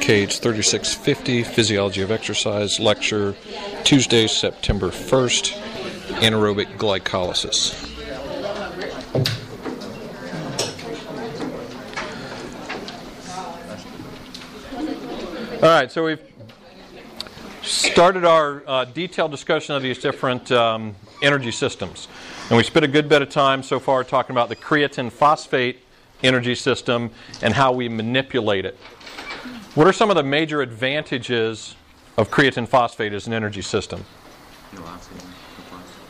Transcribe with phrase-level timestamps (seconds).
[0.00, 3.36] KH 3650, Physiology of Exercise lecture,
[3.84, 5.52] Tuesday, September 1st,
[6.20, 7.86] anaerobic glycolysis.
[15.62, 16.22] All right, so we've
[17.60, 22.08] started our uh, detailed discussion of these different um, energy systems.
[22.48, 25.80] And we spent a good bit of time so far talking about the creatine phosphate
[26.22, 27.10] energy system
[27.42, 28.78] and how we manipulate it.
[29.74, 31.76] What are some of the major advantages
[32.16, 34.04] of creatine phosphate as an energy system?
[34.72, 35.28] No oxygen.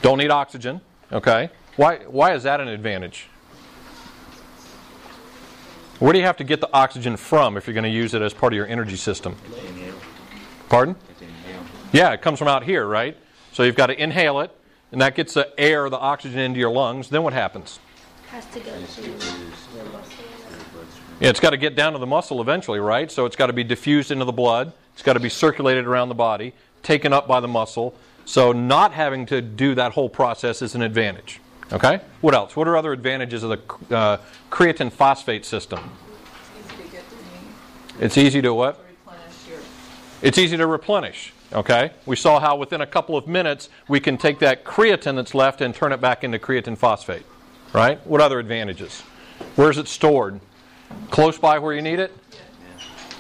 [0.01, 0.81] Don't need oxygen,
[1.13, 1.51] okay?
[1.77, 3.29] Why, why is that an advantage?
[5.99, 8.23] Where do you have to get the oxygen from if you're going to use it
[8.23, 9.37] as part of your energy system?
[9.67, 9.95] Inhale.
[10.71, 10.97] Pardon?
[11.21, 11.63] Inhale.
[11.93, 13.15] Yeah, it comes from out here, right?
[13.53, 14.51] So you've got to inhale it,
[14.91, 17.11] and that gets the air, the oxygen into your lungs.
[17.11, 17.79] Then what happens?
[18.31, 20.20] has to go to your muscle.
[21.21, 23.13] Yeah, it's got to get down to the muscle eventually, right?
[23.13, 24.73] So it's got to be diffused into the blood.
[24.95, 27.95] It's got to be circulated around the body, taken up by the muscle.
[28.25, 31.41] So not having to do that whole process is an advantage.
[31.73, 32.01] Okay?
[32.23, 32.57] What else?
[32.57, 34.17] What are other advantages of the uh,
[34.51, 35.91] creatine phosphate system?
[36.59, 38.77] It's easy to get to It's easy to what?
[38.77, 39.59] to replenish your,
[40.23, 41.35] It's easy to replenish.
[41.53, 41.91] Okay?
[42.07, 45.61] We saw how within a couple of minutes we can take that creatine that's left
[45.61, 47.27] and turn it back into creatine phosphate.
[47.75, 48.05] Right?
[48.07, 49.03] What other advantages?
[49.57, 50.41] Where's it stored?
[51.11, 52.17] Close by where you need it?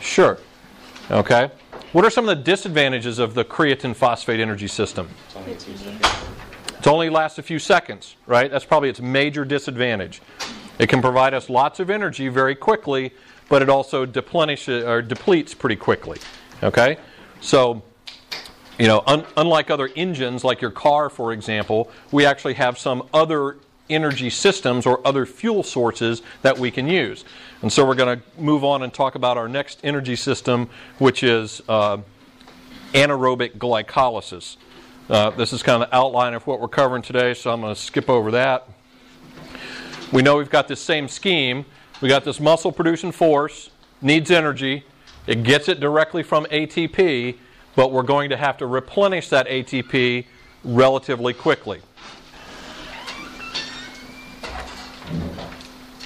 [0.00, 0.38] Sure.
[1.10, 1.50] Okay.
[1.92, 5.08] What are some of the disadvantages of the creatine phosphate energy system?
[6.78, 8.50] It only lasts a few seconds, right?
[8.50, 10.22] That's probably its major disadvantage.
[10.78, 13.12] It can provide us lots of energy very quickly,
[13.48, 16.18] but it also or depletes pretty quickly.
[16.62, 16.96] Okay?
[17.40, 17.82] So,
[18.78, 23.08] you know, un- unlike other engines, like your car, for example, we actually have some
[23.12, 23.56] other
[23.90, 27.24] energy systems or other fuel sources that we can use.
[27.62, 31.22] And so we're going to move on and talk about our next energy system, which
[31.22, 31.98] is uh,
[32.92, 34.56] anaerobic glycolysis.
[35.08, 37.74] Uh, this is kind of the outline of what we're covering today, so I'm going
[37.74, 38.68] to skip over that.
[40.12, 41.64] We know we've got this same scheme.
[42.00, 44.84] We got this muscle producing force, needs energy.
[45.26, 47.36] It gets it directly from ATP,
[47.76, 50.24] but we're going to have to replenish that ATP
[50.64, 51.80] relatively quickly.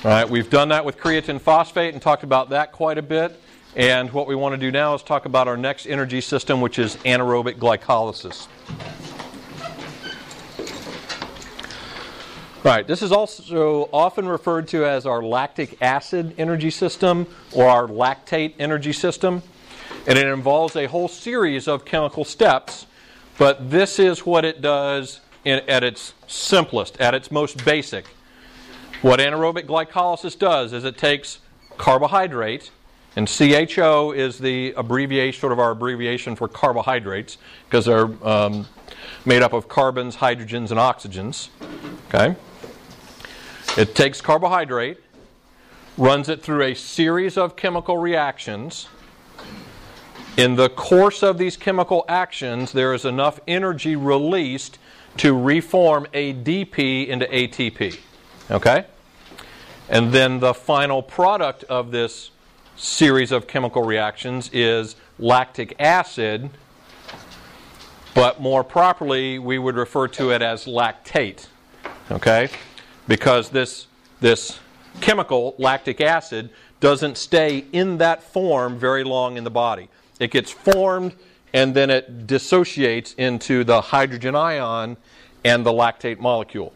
[0.05, 3.41] All right, we've done that with creatine phosphate and talked about that quite a bit.
[3.75, 6.79] And what we want to do now is talk about our next energy system, which
[6.79, 8.47] is anaerobic glycolysis.
[12.63, 17.87] Right, this is also often referred to as our lactic acid energy system or our
[17.87, 19.43] lactate energy system.
[20.07, 22.85] And it involves a whole series of chemical steps,
[23.39, 28.05] but this is what it does in, at its simplest, at its most basic.
[29.05, 31.41] What anaerobic glycolysis does is it takes
[31.77, 32.71] carbohydrate,
[33.17, 38.67] and CHO is the abbreviation, sort of our abbreviation for carbohydrates, because they're um,
[39.27, 41.51] made up of carbons, hydrogens, and oxygens.
[42.09, 42.35] Okay?
[43.77, 44.97] It takes carbohydrate,
[45.99, 48.89] runs it through a series of chemical reactions.
[50.39, 54.79] In the course of these chemical actions, there is enough energy released
[55.19, 57.99] to reform ADP into ATP.
[58.51, 58.87] Okay?
[59.89, 62.31] And then the final product of this
[62.77, 66.51] series of chemical reactions is lactic acid,
[68.15, 71.47] but more properly, we would refer to it as lactate.
[72.11, 72.49] Okay?
[73.07, 73.87] Because this,
[74.21, 74.59] this
[75.01, 76.51] chemical, lactic acid,
[76.81, 79.89] doesn't stay in that form very long in the body.
[80.19, 81.15] It gets formed
[81.53, 84.97] and then it dissociates into the hydrogen ion
[85.45, 86.73] and the lactate molecule.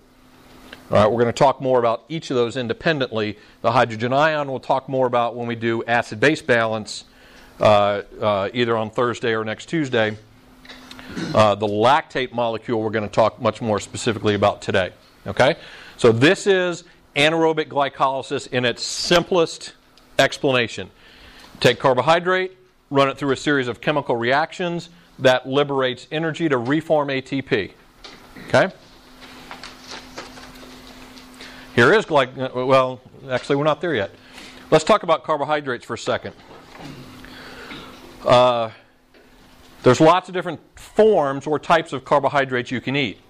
[0.91, 3.37] All right, we're going to talk more about each of those independently.
[3.61, 7.05] The hydrogen ion we'll talk more about when we do acid base balance,
[7.61, 10.17] uh, uh, either on Thursday or next Tuesday.
[11.35, 14.91] Uh, the lactate molecule we're going to talk much more specifically about today.
[15.27, 15.57] Okay?
[15.99, 16.85] So, this is
[17.15, 19.75] anaerobic glycolysis in its simplest
[20.19, 20.89] explanation.
[21.61, 22.57] Take carbohydrate,
[22.89, 24.89] run it through a series of chemical reactions
[25.19, 27.73] that liberates energy to reform ATP.
[28.47, 28.73] Okay?
[31.79, 32.67] Here is glyc.
[32.67, 34.11] Well, actually, we're not there yet.
[34.69, 36.35] Let's talk about carbohydrates for a second.
[38.27, 38.71] Uh,
[39.85, 43.21] there's lots of different forms or types of carbohydrates you can eat.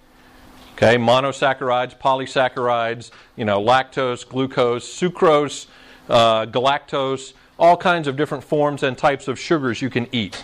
[0.72, 5.66] Okay, monosaccharides, polysaccharides, you know, lactose, glucose, sucrose,
[6.08, 10.42] uh, galactose, all kinds of different forms and types of sugars you can eat.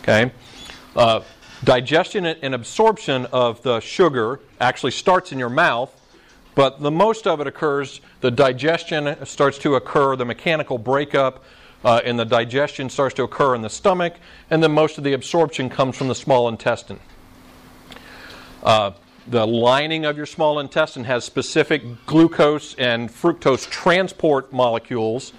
[0.00, 0.32] Okay,
[0.96, 1.20] uh,
[1.62, 6.00] digestion and absorption of the sugar actually starts in your mouth,
[6.54, 8.00] but the most of it occurs.
[8.20, 11.44] The digestion starts to occur, the mechanical breakup
[11.84, 14.14] uh, and the digestion starts to occur in the stomach,
[14.50, 16.98] and then most of the absorption comes from the small intestine.
[18.62, 18.92] Uh,
[19.26, 25.32] the lining of your small intestine has specific glucose and fructose transport molecules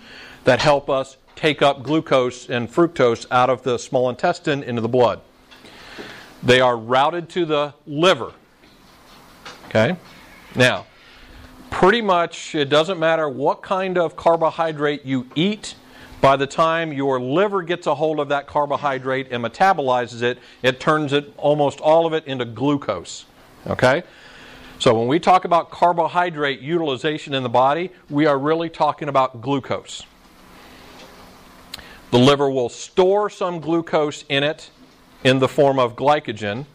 [0.44, 4.88] that help us take up glucose and fructose out of the small intestine into the
[4.88, 5.22] blood.
[6.42, 8.32] They are routed to the liver.
[9.68, 9.98] Okay?
[10.56, 10.86] Now,
[11.76, 15.76] pretty much it doesn't matter what kind of carbohydrate you eat.
[16.22, 20.80] By the time your liver gets a hold of that carbohydrate and metabolizes it, it
[20.80, 23.26] turns it almost all of it into glucose.
[23.68, 24.04] Okay?
[24.80, 29.42] So when we talk about carbohydrate utilization in the body, we are really talking about
[29.42, 30.04] glucose.
[32.12, 34.70] The liver will store some glucose in it
[35.26, 36.68] in the form of glycogen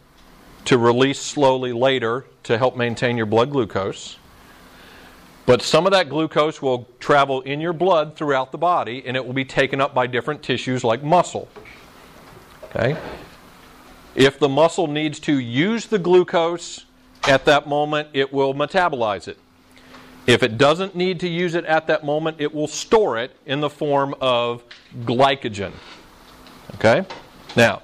[0.67, 4.19] to release slowly later to help maintain your blood glucose.
[5.50, 9.26] But some of that glucose will travel in your blood throughout the body and it
[9.26, 11.49] will be taken up by different tissues like muscle.
[12.67, 12.97] Okay?
[14.14, 16.85] If the muscle needs to use the glucose
[17.26, 19.38] at that moment, it will metabolize it.
[20.25, 23.58] If it doesn't need to use it at that moment, it will store it in
[23.58, 24.62] the form of
[25.00, 25.73] glycogen.
[26.76, 27.05] Okay?
[27.56, 27.82] Now,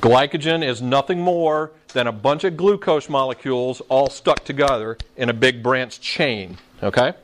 [0.00, 5.32] glycogen is nothing more than a bunch of glucose molecules all stuck together in a
[5.32, 6.58] big branch chain.
[6.82, 7.14] Okay?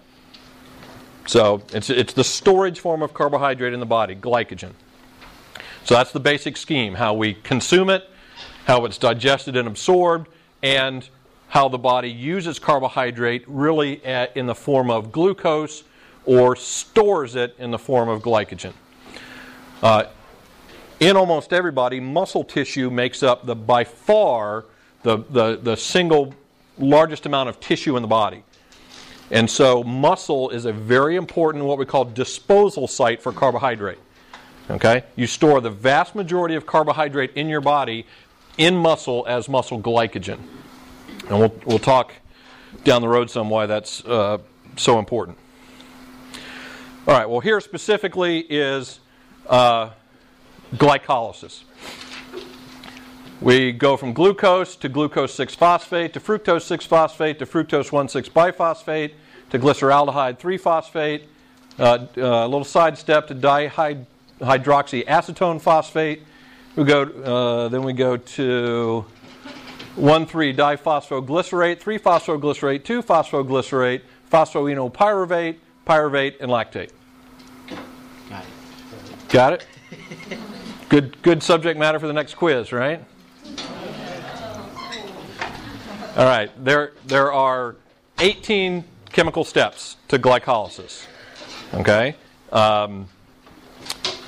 [1.27, 4.73] So, it's, it's the storage form of carbohydrate in the body, glycogen.
[5.85, 8.09] So, that's the basic scheme how we consume it,
[8.67, 10.29] how it's digested and absorbed,
[10.63, 11.09] and
[11.49, 15.85] how the body uses carbohydrate really at, in the form of glucose
[16.27, 18.73] or stores it in the form of glycogen.
[19.83, 20.05] Uh,
[21.00, 24.64] in almost everybody, muscle tissue makes up the by far
[25.02, 26.35] the, the, the single
[26.79, 28.43] largest amount of tissue in the body.
[29.31, 33.99] And so muscle is a very important what we call disposal site for carbohydrate.
[34.70, 35.05] Okay?
[35.17, 38.06] You store the vast majority of carbohydrate in your body
[38.56, 40.38] in muscle as muscle glycogen.
[41.29, 42.12] And we'll, we'll talk
[42.85, 44.38] down the road some why that's uh,
[44.76, 45.38] so important.
[47.06, 49.00] All right, well, here specifically is
[49.46, 49.91] uh,
[50.75, 51.62] glycolysis.
[53.41, 58.09] We go from glucose to glucose 6 phosphate to fructose 6 phosphate to fructose 1
[58.09, 59.12] 6 biphosphate
[59.50, 61.29] to glyceraldehyde 3 phosphate.
[61.79, 66.23] Uh, a little sidestep to dihydroxyacetone phosphate.
[66.77, 69.05] We go, uh, then we go to
[69.97, 75.56] 1 3 diphosphoglycerate, 3 phosphoglycerate, 2 phosphoglycerate, phosphoenolpyruvate,
[75.87, 76.91] pyruvate, and lactate.
[78.31, 78.49] Got it.
[79.29, 79.67] Got it?
[80.94, 83.05] Good, good subject matter for the next quiz, right?
[86.17, 87.75] All right, there, there are
[88.20, 91.05] 18 chemical steps to glycolysis.
[91.75, 92.14] Okay?
[92.52, 93.08] Um,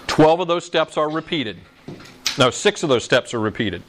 [0.08, 1.58] 12 of those steps are repeated.
[2.36, 3.84] No, six of those steps are repeated.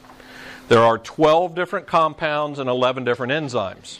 [0.68, 3.98] There are 12 different compounds and 11 different enzymes.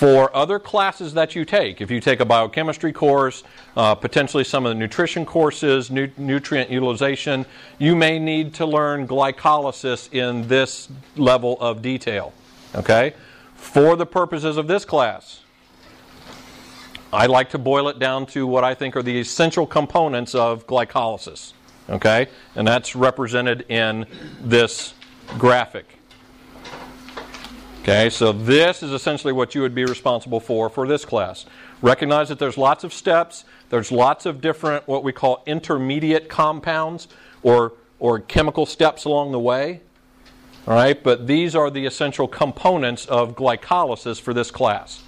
[0.00, 3.42] For other classes that you take, if you take a biochemistry course,
[3.76, 7.44] uh, potentially some of the nutrition courses, nu- nutrient utilization,
[7.78, 12.32] you may need to learn glycolysis in this level of detail.
[12.74, 13.12] Okay?
[13.56, 15.42] For the purposes of this class,
[17.12, 20.66] I like to boil it down to what I think are the essential components of
[20.66, 21.52] glycolysis.
[21.90, 22.28] Okay?
[22.56, 24.06] And that's represented in
[24.40, 24.94] this
[25.36, 25.99] graphic.
[27.82, 31.46] Okay, so this is essentially what you would be responsible for for this class.
[31.80, 37.08] Recognize that there's lots of steps, there's lots of different what we call intermediate compounds
[37.42, 39.80] or, or chemical steps along the way.
[40.66, 45.02] All right, but these are the essential components of glycolysis for this class.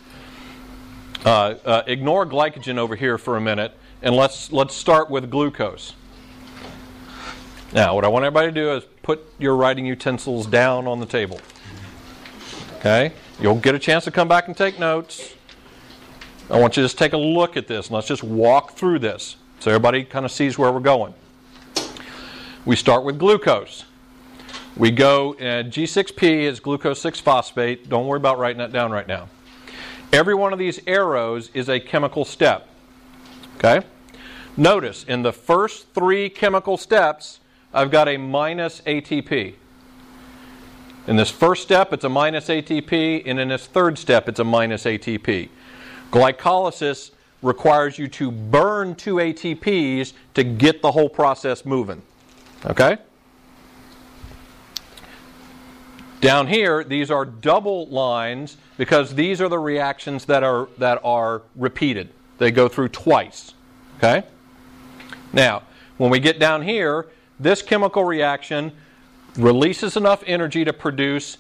[1.27, 5.93] Uh, uh, ignore glycogen over here for a minute, and let's let's start with glucose.
[7.75, 11.07] Now, what I want everybody to do is put your writing utensils down on the
[11.07, 11.39] table.
[12.83, 13.13] Okay?
[13.41, 15.35] You'll get a chance to come back and take notes.
[16.51, 18.99] I want you to just take a look at this and let's just walk through
[18.99, 21.15] this so everybody kind of sees where we're going.
[22.65, 23.85] We start with glucose.
[24.77, 27.89] We go, uh, G6P is glucose 6 phosphate.
[27.89, 29.29] Don't worry about writing that down right now.
[30.13, 32.69] Every one of these arrows is a chemical step.
[33.59, 33.87] Okay?
[34.57, 37.39] Notice in the first three chemical steps,
[37.73, 39.55] I've got a minus ATP.
[41.07, 44.45] In this first step, it's a minus ATP, and in this third step, it's a
[44.45, 45.49] minus ATP.
[46.13, 47.11] Glycolysis
[47.43, 52.03] requires you to burn two ATPs to get the whole process moving.
[52.65, 52.99] Okay?
[56.21, 61.43] Down here, these are double lines because these are the reactions that are, that are
[61.57, 62.11] repeated.
[62.39, 63.55] They go through twice.
[63.99, 64.23] Okay?
[65.33, 65.65] Now,
[65.97, 67.09] when we get down here,
[67.41, 68.71] this chemical reaction
[69.37, 71.39] releases enough energy to produce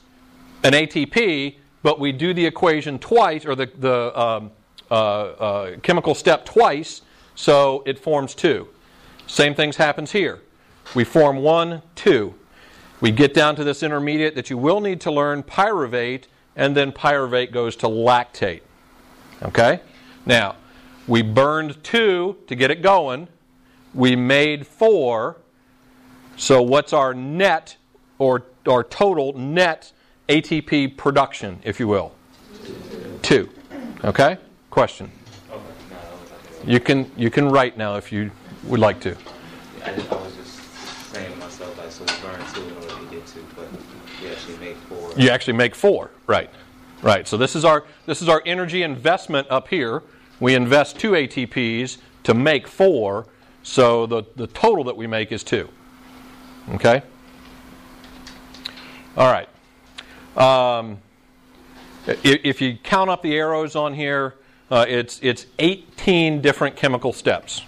[0.64, 4.50] an ATP, but we do the equation twice, or the, the um,
[4.90, 7.02] uh, uh, chemical step twice,
[7.34, 8.68] so it forms two.
[9.26, 10.40] Same things happens here.
[10.94, 12.34] We form one, two.
[13.00, 16.92] We get down to this intermediate that you will need to learn, pyruvate, and then
[16.92, 18.60] pyruvate goes to lactate.
[19.42, 19.80] Okay?
[20.26, 20.56] Now,
[21.08, 23.28] we burned two to get it going.
[23.94, 25.38] We made four.
[26.36, 27.76] So, what's our net
[28.22, 29.92] or our total net
[30.28, 32.12] ATP production, if you will?
[33.20, 33.48] Two.
[34.04, 34.38] Okay?
[34.70, 35.10] Question.
[36.64, 38.30] You can you can write now if you
[38.62, 39.16] would like to.
[39.84, 40.54] I, I was just
[41.12, 43.66] saying to myself, like, so we burn two in order to get two, but
[44.22, 45.12] we actually make four.
[45.16, 46.48] You actually make four, right?
[47.02, 47.26] Right.
[47.26, 50.04] So this is our this is our energy investment up here.
[50.38, 53.26] We invest two ATPs to make four,
[53.64, 55.68] so the, the total that we make is two.
[56.74, 57.02] Okay?
[59.14, 59.48] All right.
[60.38, 60.98] Um,
[62.06, 64.36] if, you count up the arrows on here,
[64.70, 67.62] uh, it's, it's 18 different chemical steps.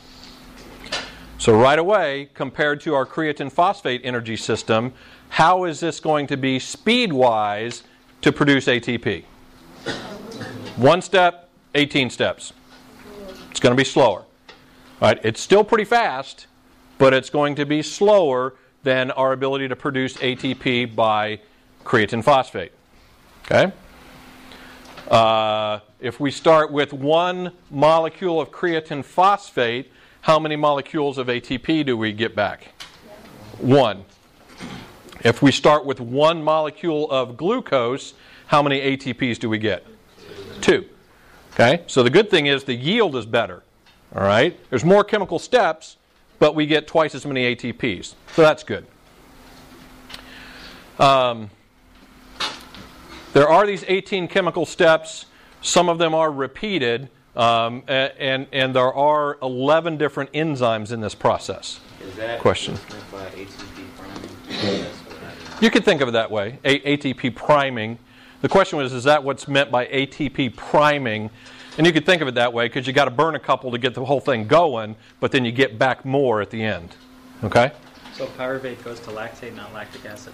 [1.37, 4.95] So, right away, compared to our creatine phosphate energy system,
[5.29, 7.83] how is this going to be speed wise
[8.23, 9.25] to produce ATP?
[10.77, 12.55] One step, 18 steps.
[13.51, 14.21] It's going to be slower.
[14.21, 16.47] All right, it's still pretty fast,
[16.97, 21.41] but it's going to be slower than our ability to produce ATP by
[21.85, 22.73] creatine phosphate.
[23.45, 23.73] Okay?
[25.11, 31.85] Uh, if we start with one molecule of creatine phosphate, how many molecules of ATP
[31.85, 32.69] do we get back?
[33.59, 34.05] One.
[35.23, 38.15] If we start with one molecule of glucose,
[38.47, 39.87] how many ATPs do we get?
[40.61, 40.87] Two.
[41.55, 41.83] Okay?
[41.87, 43.63] So the good thing is the yield is better.
[44.15, 44.59] All right?
[44.71, 45.97] There's more chemical steps,
[46.45, 48.13] but we get twice as many ATPs.
[48.35, 48.87] So that's good.
[50.99, 51.49] Um,
[53.33, 55.25] there are these 18 chemical steps.
[55.63, 61.15] Some of them are repeated, um, and, and there are 11 different enzymes in this
[61.15, 61.81] process.
[62.07, 62.75] Is that Question.
[62.75, 64.83] meant by ATP priming?
[64.83, 65.63] That's what I mean.
[65.63, 67.99] You could think of it that way A- ATP priming.
[68.43, 71.31] The question was, is that what's meant by ATP priming?
[71.77, 73.73] And you could think of it that way because you got to burn a couple
[73.73, 76.95] to get the whole thing going, but then you get back more at the end.
[77.43, 77.73] Okay?
[78.13, 80.33] So pyruvate goes to lactate, not lactic acid.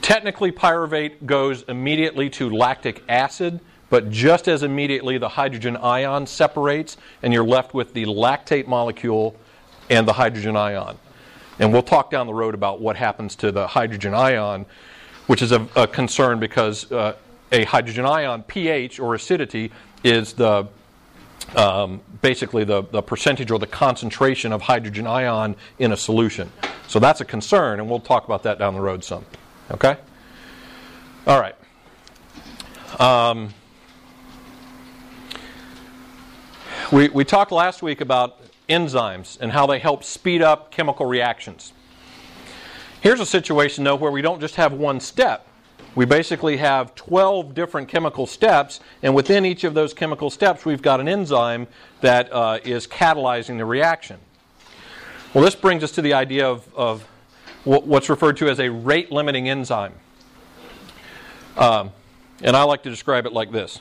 [0.00, 6.96] Technically, pyruvate goes immediately to lactic acid, but just as immediately the hydrogen ion separates,
[7.22, 9.36] and you're left with the lactate molecule
[9.90, 10.98] and the hydrogen ion.
[11.60, 14.66] And we'll talk down the road about what happens to the hydrogen ion,
[15.28, 17.14] which is a, a concern because uh,
[17.52, 19.70] a hydrogen ion pH or acidity
[20.02, 20.66] is the
[21.56, 26.50] um, basically the, the percentage or the concentration of hydrogen ion in a solution.
[26.88, 29.24] So that's a concern, and we'll talk about that down the road some.
[29.70, 29.96] Okay?
[31.26, 31.56] All right.
[33.00, 33.52] Um,
[36.90, 41.72] we, we talked last week about enzymes and how they help speed up chemical reactions.
[43.00, 45.46] Here's a situation, though, where we don't just have one step.
[45.94, 50.82] We basically have 12 different chemical steps, and within each of those chemical steps, we've
[50.82, 51.66] got an enzyme
[52.00, 54.18] that uh, is catalyzing the reaction.
[55.34, 57.02] Well, this brings us to the idea of, of
[57.64, 59.94] what's referred to as a rate limiting enzyme.
[61.56, 61.92] Um,
[62.42, 63.78] and I like to describe it like this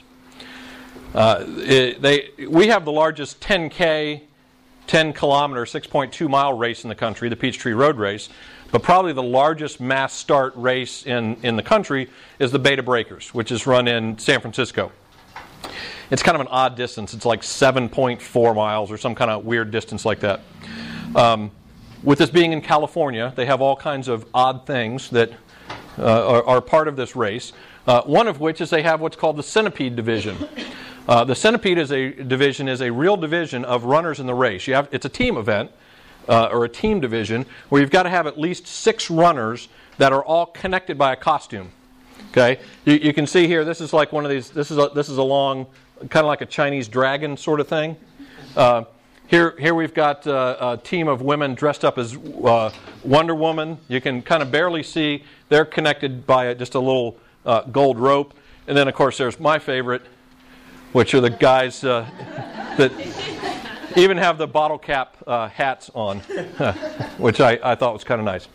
[1.13, 4.21] uh, it, they, we have the largest 10K,
[4.87, 8.29] 10 kilometer, 6.2 mile race in the country, the Peachtree Road Race.
[8.71, 12.09] But probably the largest mass start race in, in the country
[12.39, 14.91] is the Bay to Breakers, which is run in San Francisco.
[16.09, 17.13] It's kind of an odd distance.
[17.13, 20.41] It's like 7.4 miles or some kind of weird distance like that.
[21.15, 21.51] Um,
[22.03, 25.31] with this being in California, they have all kinds of odd things that
[25.99, 27.53] uh, are, are part of this race.
[27.85, 30.37] Uh, one of which is they have what's called the centipede division.
[31.07, 34.67] Uh, the centipede is a division is a real division of runners in the race.
[34.67, 35.71] You have it's a team event
[36.27, 40.13] uh, or a team division where you've got to have at least six runners that
[40.13, 41.71] are all connected by a costume.
[42.31, 43.65] Okay, you, you can see here.
[43.65, 44.49] This is like one of these.
[44.49, 45.65] This is a, this is a long,
[45.99, 47.97] kind of like a Chinese dragon sort of thing.
[48.55, 48.83] Uh,
[49.27, 52.69] here, here we've got uh, a team of women dressed up as uh,
[53.03, 53.77] Wonder Woman.
[53.87, 55.23] You can kind of barely see.
[55.47, 58.33] They're connected by a, just a little uh, gold rope.
[58.67, 60.01] And then, of course, there's my favorite,
[60.91, 62.05] which are the guys uh,
[62.77, 62.91] that
[63.95, 66.19] even have the bottle cap uh, hats on,
[67.17, 68.47] which I, I thought was kind of nice.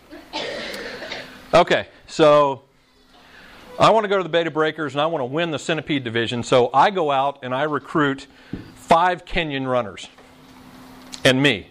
[1.55, 2.63] Okay, so
[3.79, 5.59] I want to go to the Bay to Breakers and I want to win the
[5.59, 6.43] Centipede division.
[6.43, 8.27] So I go out and I recruit
[8.75, 10.09] five Kenyan runners
[11.25, 11.69] and me.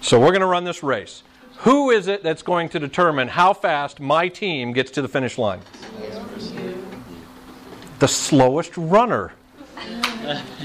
[0.00, 1.22] So we're going to run this race.
[1.58, 5.36] Who is it that's going to determine how fast my team gets to the finish
[5.36, 5.60] line?
[7.98, 9.32] The slowest runner.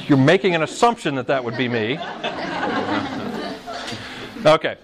[0.07, 2.00] You're making an assumption that that would be me.
[4.45, 4.77] Okay.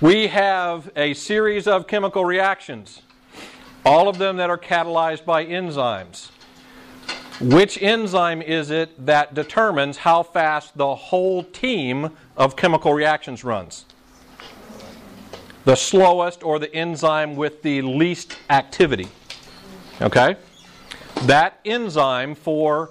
[0.00, 3.02] We have a series of chemical reactions,
[3.84, 6.30] all of them that are catalyzed by enzymes.
[7.40, 13.86] Which enzyme is it that determines how fast the whole team of chemical reactions runs?
[15.64, 19.08] The slowest or the enzyme with the least activity.
[20.00, 20.36] Okay?
[21.22, 22.90] That enzyme for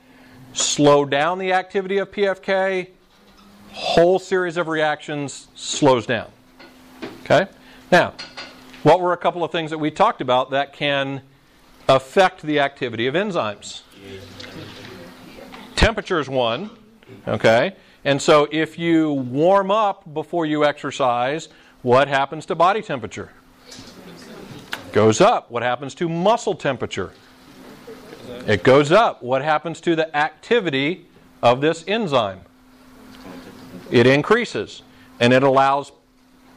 [0.52, 2.88] Slow down the activity of PFK,
[3.72, 6.30] whole series of reactions slows down.
[7.24, 7.46] Okay?
[7.90, 8.14] Now,
[8.82, 11.22] what were a couple of things that we talked about that can
[11.88, 13.82] affect the activity of enzymes?
[15.74, 16.70] Temperature is one.
[17.26, 17.74] Okay?
[18.04, 21.48] And so if you warm up before you exercise,
[21.82, 23.32] what happens to body temperature?
[24.92, 25.50] Goes up.
[25.50, 27.12] What happens to muscle temperature?
[28.46, 29.22] It goes up.
[29.22, 31.06] What happens to the activity
[31.42, 32.40] of this enzyme?
[33.90, 34.82] It increases.
[35.20, 35.92] And it allows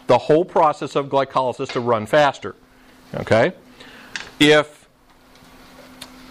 [0.07, 2.55] the whole process of glycolysis to run faster.
[3.13, 3.53] Okay?
[4.39, 4.87] If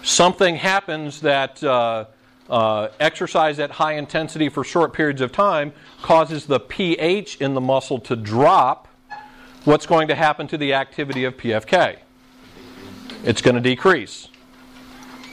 [0.03, 2.05] something happens that uh,
[2.49, 7.61] uh, exercise at high intensity for short periods of time causes the pH in the
[7.61, 8.87] muscle to drop,
[9.65, 11.97] what's going to happen to the activity of PFK?
[13.23, 14.27] It's going to decrease.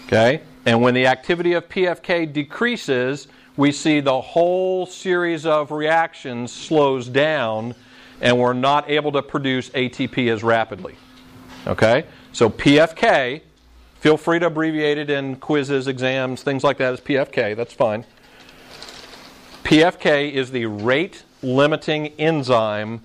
[0.07, 0.43] Okay?
[0.67, 3.29] And when the activity of PFK decreases,
[3.59, 7.75] we see the whole series of reactions slows down
[8.21, 10.95] and we're not able to produce ATP as rapidly.
[11.67, 12.05] Okay?
[12.33, 13.43] So PFK,
[13.99, 18.05] feel free to abbreviate it in quizzes, exams, things like that as PFK, that's fine.
[19.65, 23.01] PFK is the rate limiting enzyme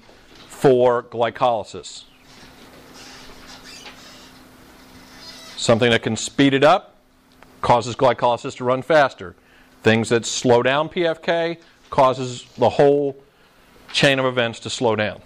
[0.47, 2.03] for glycolysis.
[5.57, 6.97] Something that can speed it up
[7.61, 9.35] causes glycolysis to run faster.
[9.83, 11.57] Things that slow down PFK
[11.89, 13.21] causes the whole
[13.91, 15.21] chain of events to slow down.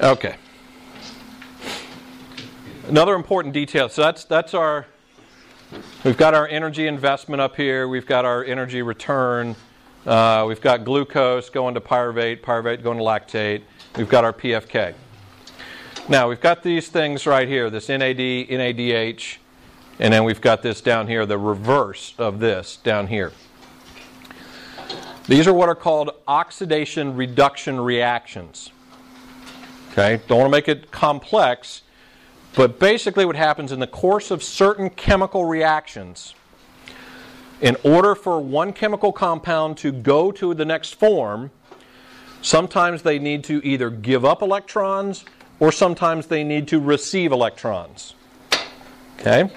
[0.00, 0.36] Okay.
[2.88, 3.90] Another important detail.
[3.90, 4.86] So that's that's our
[6.02, 7.86] we've got our energy investment up here.
[7.86, 9.54] We've got our energy return.
[10.06, 13.62] Uh, we've got glucose going to pyruvate, pyruvate going to lactate.
[13.96, 14.94] We've got our PFK.
[16.08, 19.36] Now we've got these things right here, this NAD, NADH,
[20.00, 23.32] and then we've got this down here, the reverse of this down here.
[25.28, 28.70] These are what are called oxidation reduction reactions.
[29.92, 31.82] Okay, don't want to make it complex,
[32.54, 36.34] but basically what happens in the course of certain chemical reactions,
[37.60, 41.50] in order for one chemical compound to go to the next form,
[42.40, 45.26] sometimes they need to either give up electrons
[45.58, 48.14] or sometimes they need to receive electrons.
[49.18, 49.50] Okay?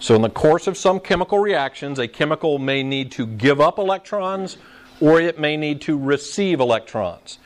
[0.00, 3.78] So, in the course of some chemical reactions, a chemical may need to give up
[3.78, 4.56] electrons
[5.00, 7.38] or it may need to receive electrons.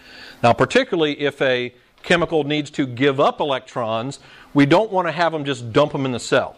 [0.42, 4.18] Now, particularly if a chemical needs to give up electrons,
[4.54, 6.56] we don't want to have them just dump them in the cell.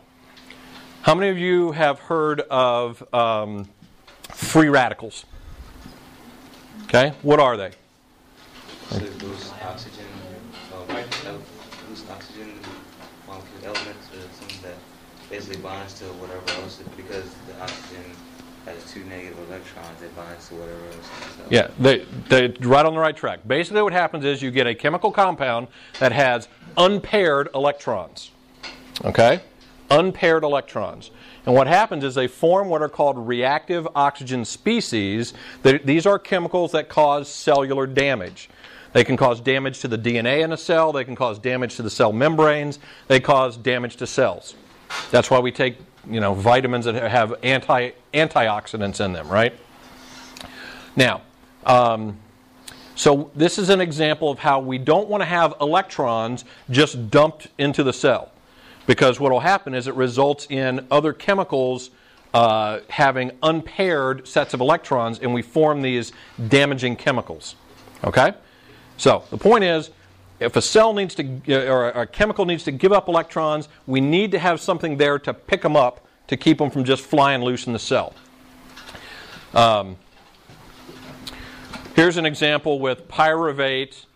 [1.02, 3.68] How many of you have heard of um,
[4.30, 5.26] free radicals?
[6.85, 7.72] Okay, what are they?
[8.90, 10.07] Oxygen,
[10.72, 11.40] um, el-
[11.88, 12.52] loose oxygen
[13.26, 14.76] molecule elements or something that
[15.35, 18.05] basically binds to whatever else because the oxygen
[18.66, 20.01] has two negative electrons.
[20.01, 21.07] It binds to whatever else.
[21.37, 23.40] So Yeah, they, they're right on the right track.
[23.44, 25.66] Basically, what happens is you get a chemical compound
[25.99, 28.31] that has unpaired electrons.
[29.05, 29.40] Okay?
[29.90, 31.11] Unpaired electrons.
[31.47, 35.35] And what happens is they form what are called reactive oxygen species.
[35.64, 38.49] These are chemicals that cause cellular damage.
[38.92, 41.83] They can cause damage to the DNA in a cell, they can cause damage to
[41.83, 44.55] the cell membranes, they cause damage to cells.
[45.11, 49.55] That's why we take, you know, vitamins that have anti antioxidants in them, right?
[50.97, 51.23] Now,
[51.66, 52.18] um,
[52.94, 57.49] so this is an example of how we don't want to have electrons just dumped
[57.59, 58.31] into the cell,
[58.87, 61.90] because what will happen is it results in other chemicals
[62.35, 66.12] uh, having unpaired sets of electrons, and we form these
[66.49, 67.57] damaging chemicals.
[68.03, 68.35] Okay?
[68.97, 69.90] So the point is,
[70.40, 74.01] if a cell needs to, uh, or a chemical needs to give up electrons, we
[74.01, 77.42] need to have something there to pick them up to keep them from just flying
[77.42, 78.14] loose in the cell.
[79.53, 79.97] Um,
[81.94, 84.07] here's an example with pyruvate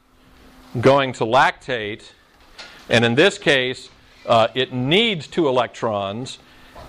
[0.81, 2.11] going to lactate,
[2.88, 3.90] and in this case,
[4.26, 6.38] uh, it needs two electrons.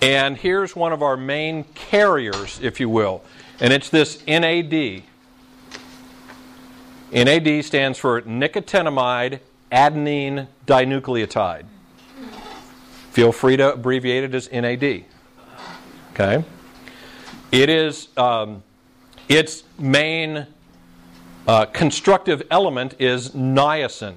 [0.02, 3.22] And here's one of our main carriers, if you will,
[3.60, 5.04] and it's this NAD.
[7.12, 9.40] NAD stands for nicotinamide
[9.72, 11.66] adenine dinucleotide.
[13.12, 15.06] Feel free to abbreviate it as NAD.
[16.14, 16.44] Okay?
[17.52, 18.64] It is um,
[19.28, 20.46] its main
[21.48, 24.16] uh, constructive element is niacin.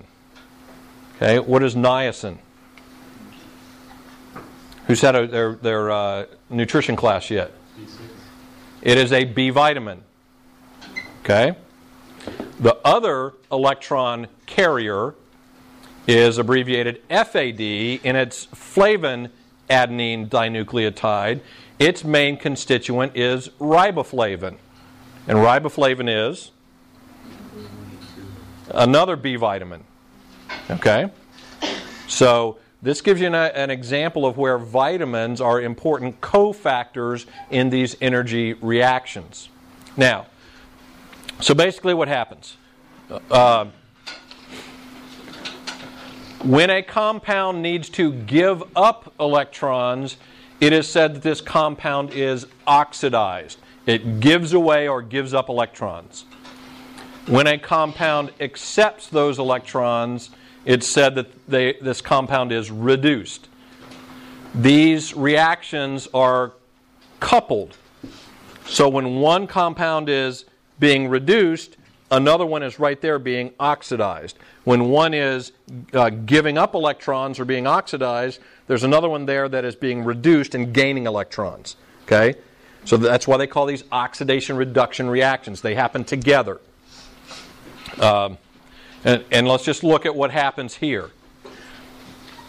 [1.17, 2.39] Okay, what is niacin?
[4.87, 7.53] Who's had a, their, their uh, nutrition class yet?
[8.83, 10.03] It is a B vitamin.
[11.21, 11.55] Okay?
[12.61, 15.15] The other electron carrier
[16.07, 19.31] is abbreviated FAD, and it's flavin
[19.69, 21.41] adenine dinucleotide.
[21.79, 24.57] Its main constituent is riboflavin.
[25.27, 26.51] And riboflavin is
[28.71, 29.85] another B vitamin.
[30.71, 31.11] Okay?
[32.09, 37.97] So, this gives you an, an, example of where vitamins are important cofactors in these
[38.01, 39.49] energy reactions.
[39.97, 40.27] Now,
[41.43, 42.57] so basically, what happens?
[43.31, 43.67] Uh,
[46.45, 50.17] when a compound needs to give up electrons,
[50.61, 53.59] it is said that this compound is oxidized.
[53.87, 56.25] It gives away or gives up electrons.
[57.27, 60.31] When a compound accepts those electrons,
[60.65, 63.49] it's said that they, this compound is reduced.
[64.55, 66.53] These reactions are
[67.21, 67.77] coupled.
[68.67, 70.45] So when one compound is
[70.83, 71.77] being reduced,
[72.11, 74.37] another one is right there being oxidized.
[74.65, 75.53] When one is
[75.93, 80.57] uh, giving up electrons or being oxidized, there's another one there that is being reduced
[80.57, 81.77] and gaining electrons.
[82.07, 82.35] Okay?
[82.85, 85.61] So that's why they call these oxidation reduction reactions.
[85.61, 86.61] They happen together.
[88.01, 88.37] Um,
[89.05, 91.13] and, and let's just look at what happens here.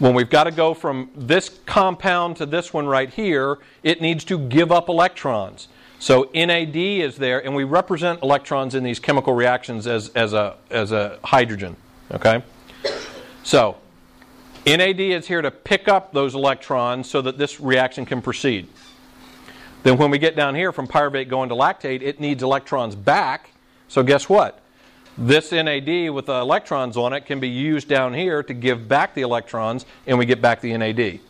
[0.00, 4.24] When we've got to go from this compound to this one right here, it needs
[4.24, 5.68] to give up electrons.
[5.98, 10.56] So NAD is there, and we represent electrons in these chemical reactions as, as, a,
[10.70, 11.76] as a hydrogen.
[12.12, 12.42] Okay?
[13.42, 13.76] So
[14.66, 18.68] NAD is here to pick up those electrons so that this reaction can proceed.
[19.82, 23.50] Then when we get down here from pyruvate going to lactate, it needs electrons back.
[23.88, 24.60] So guess what?
[25.16, 29.14] This NAD with the electrons on it can be used down here to give back
[29.14, 31.20] the electrons, and we get back the NAD.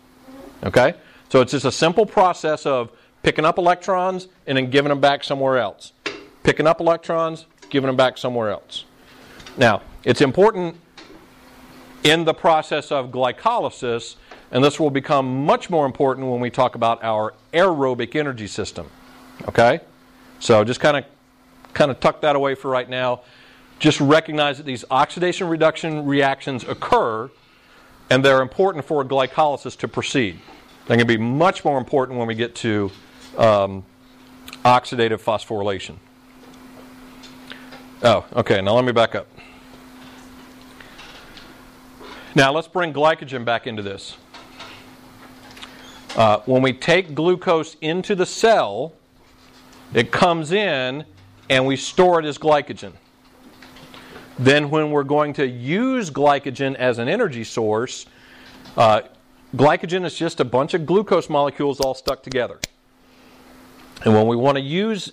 [0.62, 0.94] Okay?
[1.28, 2.90] So it's just a simple process of
[3.24, 5.92] picking up electrons and then giving them back somewhere else.
[6.44, 8.84] Picking up electrons, giving them back somewhere else.
[9.56, 10.76] Now, it's important
[12.04, 14.16] in the process of glycolysis,
[14.52, 18.88] and this will become much more important when we talk about our aerobic energy system.
[19.48, 19.80] Okay?
[20.38, 21.04] So just kind of
[21.72, 23.22] kind of tuck that away for right now
[23.80, 27.28] just recognize that these oxidation reduction reactions occur
[28.10, 30.38] and they're important for glycolysis to proceed.
[30.86, 32.92] They're going to be much more important when we get to
[33.38, 33.84] um,
[34.64, 35.96] oxidative phosphorylation.
[38.02, 39.26] Oh, okay, now let me back up.
[42.34, 44.16] Now let's bring glycogen back into this.
[46.16, 48.92] Uh, when we take glucose into the cell,
[49.92, 51.04] it comes in
[51.48, 52.92] and we store it as glycogen.
[54.38, 58.06] Then, when we're going to use glycogen as an energy source,
[58.76, 59.02] uh,
[59.54, 62.58] glycogen is just a bunch of glucose molecules all stuck together.
[64.02, 65.12] And when we want to use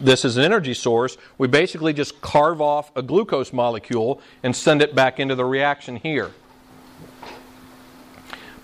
[0.00, 4.82] this as an energy source, we basically just carve off a glucose molecule and send
[4.82, 6.30] it back into the reaction here.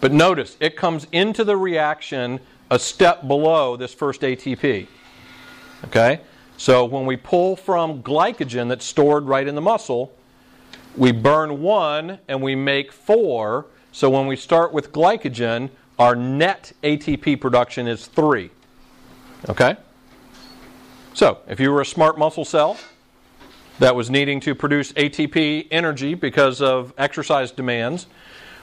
[0.00, 4.86] But notice, it comes into the reaction a step below this first ATP.
[5.84, 6.20] Okay?
[6.56, 10.12] So when we pull from glycogen that's stored right in the muscle,
[10.96, 13.66] we burn one and we make four.
[13.92, 18.50] So when we start with glycogen, our net ATP production is three.
[19.48, 19.76] Okay?
[21.14, 22.76] So if you were a smart muscle cell
[23.78, 28.06] that was needing to produce ATP energy because of exercise demands,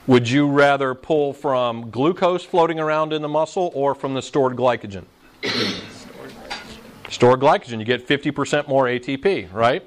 [0.07, 4.55] would you rather pull from glucose floating around in the muscle or from the stored
[4.55, 5.05] glycogen?
[7.09, 9.83] stored glycogen, you get 50% more ATP, right?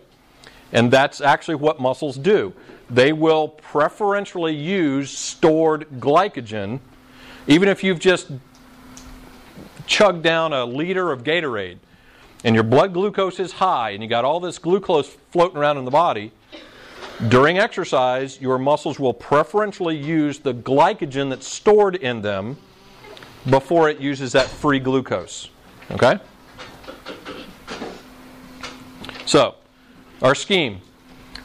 [0.73, 2.53] And that's actually what muscles do.
[2.91, 6.81] They will preferentially use stored glycogen,
[7.47, 8.31] even if you've just
[9.89, 11.79] chugged down a liter of Gatorade.
[12.45, 15.85] and your blood glucose is high, and you got all this glucose floating around in
[15.85, 16.31] the body,
[17.27, 22.57] during exercise, your muscles will preferentially use the glycogen that's stored in them
[23.51, 25.49] before it uses that free glucose.
[25.91, 26.21] Okay?
[29.27, 29.57] So,
[30.23, 30.81] our scheme.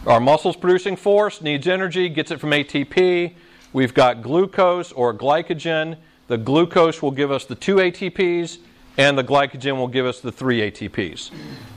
[0.05, 3.33] Our muscles producing force needs energy, gets it from ATP.
[3.71, 5.97] We've got glucose or glycogen.
[6.33, 8.57] The glucose will give us the two ATPs,
[8.97, 11.29] and the glycogen will give us the three ATPs.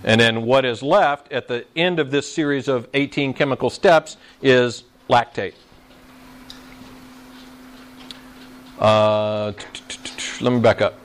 [0.02, 4.16] And then what is left at the end of this series of 18 chemical steps
[4.40, 5.52] is lactate.
[8.78, 9.52] Uh,
[10.40, 10.98] let me back up.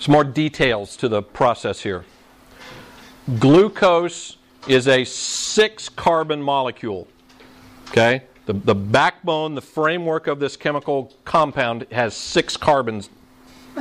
[0.00, 2.04] Some more details to the process here.
[3.38, 7.06] Glucose is a six carbon molecule.
[7.90, 8.24] Okay?
[8.46, 13.10] The, the backbone, the framework of this chemical compound has six carbons.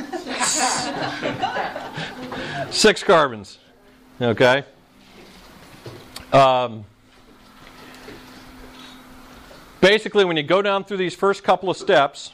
[2.72, 3.60] six carbons.
[4.20, 4.64] Okay?
[6.34, 6.84] Um,
[9.82, 12.34] basically, when you go down through these first couple of steps,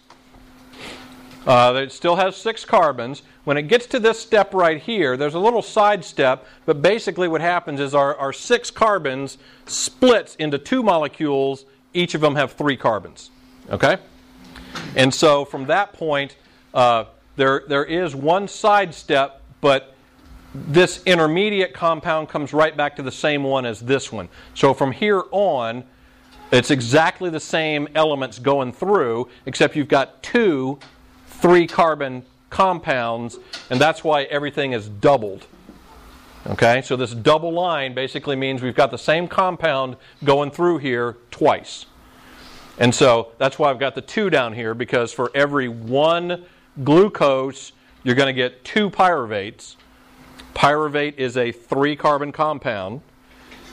[1.46, 3.24] uh, it still has six carbons.
[3.44, 7.28] When it gets to this step right here, there's a little side step, but basically
[7.28, 11.66] what happens is our, our six carbons splits into two molecules.
[11.94, 13.32] Each of them have three carbons.
[13.70, 13.98] Okay?
[14.96, 16.36] And so from that point,
[16.74, 19.96] uh, there, there is one side step, but
[20.54, 24.30] this intermediate compound comes right back to the same one as this one.
[24.54, 25.84] So from here on,
[26.52, 30.80] it's exactly the same elements going through, except you've got two
[31.42, 35.48] three carbon compounds, and that's why everything is doubled.
[36.48, 41.18] Okay, so this double line basically means we've got the same compound going through here
[41.30, 41.86] twice.
[42.80, 46.46] And so that's why I've got the two down here, because for every one
[46.84, 47.74] glucose,
[48.04, 49.76] you're going to get two pyruvates.
[50.56, 53.02] Pyruvate is a three carbon compound.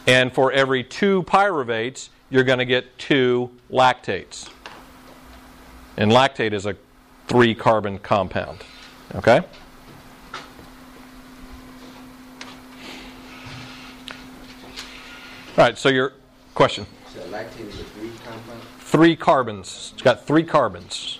[0.07, 4.51] And for every two pyruvates, you're going to get two lactates.
[5.97, 6.77] And lactate is a
[7.27, 8.59] three carbon compound.
[9.15, 9.43] Okay?
[15.59, 16.13] All right, so your
[16.55, 16.87] question.
[17.13, 18.63] So lactate is a three compound?
[18.79, 19.91] Three carbons.
[19.93, 21.19] It's got three carbons.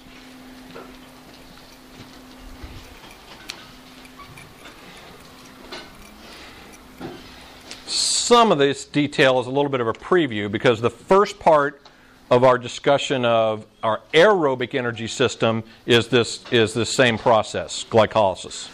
[7.87, 11.83] Some of this detail is a little bit of a preview because the first part
[12.31, 18.69] of our discussion of our aerobic energy system is this is this same process, glycolysis.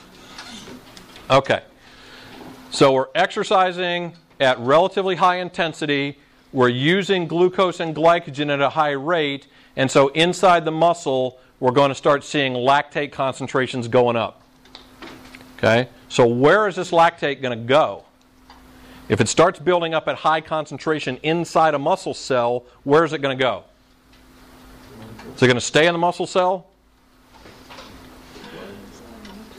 [1.31, 1.63] Okay.
[2.71, 6.19] So we're exercising at relatively high intensity.
[6.53, 11.73] We're using glucose and glycogen at a high rate, and so inside the muscle, we're
[11.73, 14.43] going to start seeing lactate concentrations going up.
[15.59, 15.89] Okay?
[16.09, 18.05] So where is this lactate going to go?
[19.09, 23.19] If it starts building up at high concentration inside a muscle cell, where is it
[23.19, 23.65] going to go?
[25.35, 26.67] Is it going to stay in the muscle cell?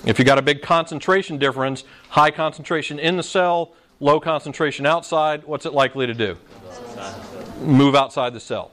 [0.06, 5.44] If you got a big concentration difference, high concentration in the cell, low concentration outside,
[5.46, 6.38] what's it likely to do?
[7.62, 8.72] Move outside the cell.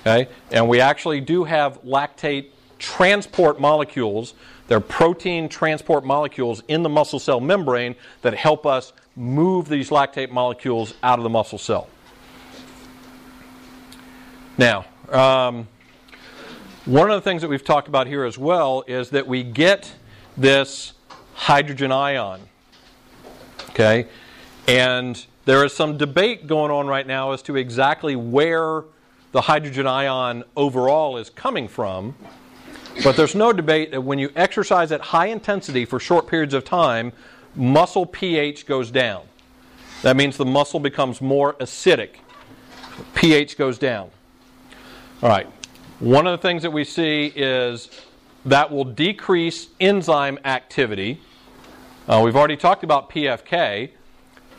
[0.00, 0.28] Okay?
[0.50, 2.46] And we actually do have lactate
[2.78, 4.34] transport molecules.
[4.68, 10.30] They're protein transport molecules in the muscle cell membrane that help us move these lactate
[10.30, 11.88] molecules out of the muscle cell.
[14.56, 15.68] Now, um,
[16.86, 19.92] one of the things that we've talked about here as well is that we get
[20.36, 20.94] this
[21.34, 22.40] hydrogen ion.
[23.70, 24.06] Okay?
[24.70, 28.84] And there is some debate going on right now as to exactly where
[29.32, 32.14] the hydrogen ion overall is coming from.
[33.02, 36.64] But there's no debate that when you exercise at high intensity for short periods of
[36.64, 37.12] time,
[37.56, 39.24] muscle pH goes down.
[40.02, 42.18] That means the muscle becomes more acidic.
[43.16, 44.08] pH goes down.
[45.20, 45.48] All right.
[45.98, 47.90] One of the things that we see is
[48.44, 51.20] that will decrease enzyme activity.
[52.06, 53.90] Uh, we've already talked about PFK,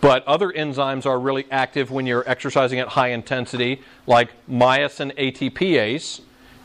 [0.02, 6.22] but other enzymes are really active when you're exercising at high intensity, like myosin ATPase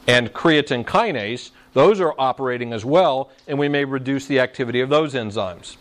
[0.08, 1.50] and creatine kinase.
[1.74, 5.76] Those are operating as well, and we may reduce the activity of those enzymes.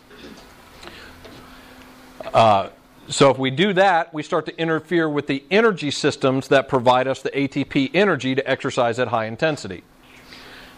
[2.34, 2.68] Uh,
[3.08, 7.06] so if we do that, we start to interfere with the energy systems that provide
[7.06, 9.84] us the ATP energy to exercise at high intensity.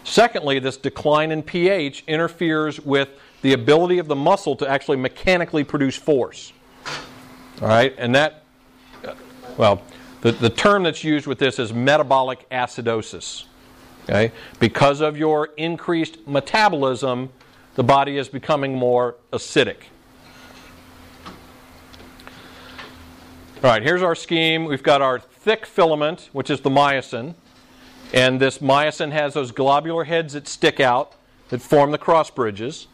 [0.03, 3.09] Secondly, this decline in pH interferes with
[3.41, 6.53] the ability of the muscle to actually mechanically produce force.
[7.61, 8.43] All right, and that,
[9.57, 9.81] well,
[10.21, 13.45] the, the term that's used with this is metabolic acidosis.
[14.03, 14.31] Okay?
[14.59, 17.29] Because of your increased metabolism,
[17.75, 19.83] the body is becoming more acidic.
[23.61, 24.65] All right, here's our scheme.
[24.65, 27.35] We've got our thick filament, which is the myosin.
[28.13, 31.13] And this myosin has those globular heads that stick out
[31.49, 32.87] that form the cross bridges.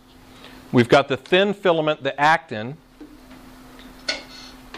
[0.72, 2.78] We've got the thin filament, the actin.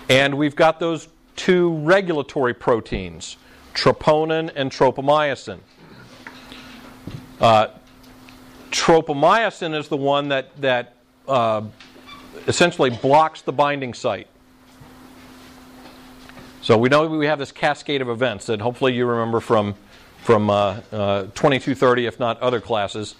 [0.09, 3.37] And we've got those two regulatory proteins,
[3.73, 5.59] troponin and tropomyosin.
[7.39, 7.67] Uh,
[8.71, 10.95] tropomyosin is the one that, that
[11.27, 11.61] uh,
[12.47, 14.27] essentially blocks the binding site.
[16.61, 19.75] So we know we have this cascade of events that hopefully you remember from,
[20.23, 23.15] from uh, uh, 2230, if not other classes.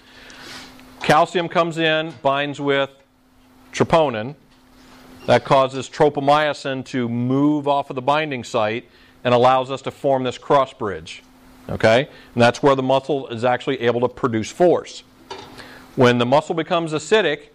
[1.02, 2.90] Calcium comes in, binds with
[3.72, 4.36] troponin.
[5.28, 8.90] That causes tropomyosin to move off of the binding site
[9.26, 11.22] and allows us to form this cross bridge.
[11.70, 12.08] Okay?
[12.34, 15.04] And that's where the muscle is actually able to produce force.
[15.98, 17.50] When the muscle becomes acidic,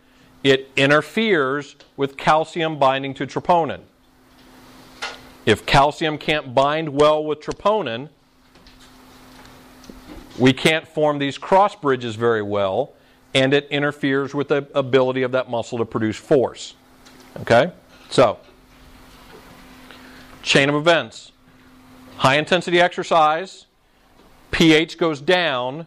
[0.44, 3.80] it interferes with calcium binding to troponin.
[5.46, 8.11] If calcium can't bind well with troponin,
[10.38, 12.92] we can't form these cross bridges very well,
[13.32, 16.74] and it interferes with the ability of that muscle to produce force.
[17.40, 17.73] Okay?
[18.11, 18.38] So,
[20.42, 21.33] chain of events.
[22.16, 23.66] High intensity exercise,
[24.51, 25.87] pH goes down,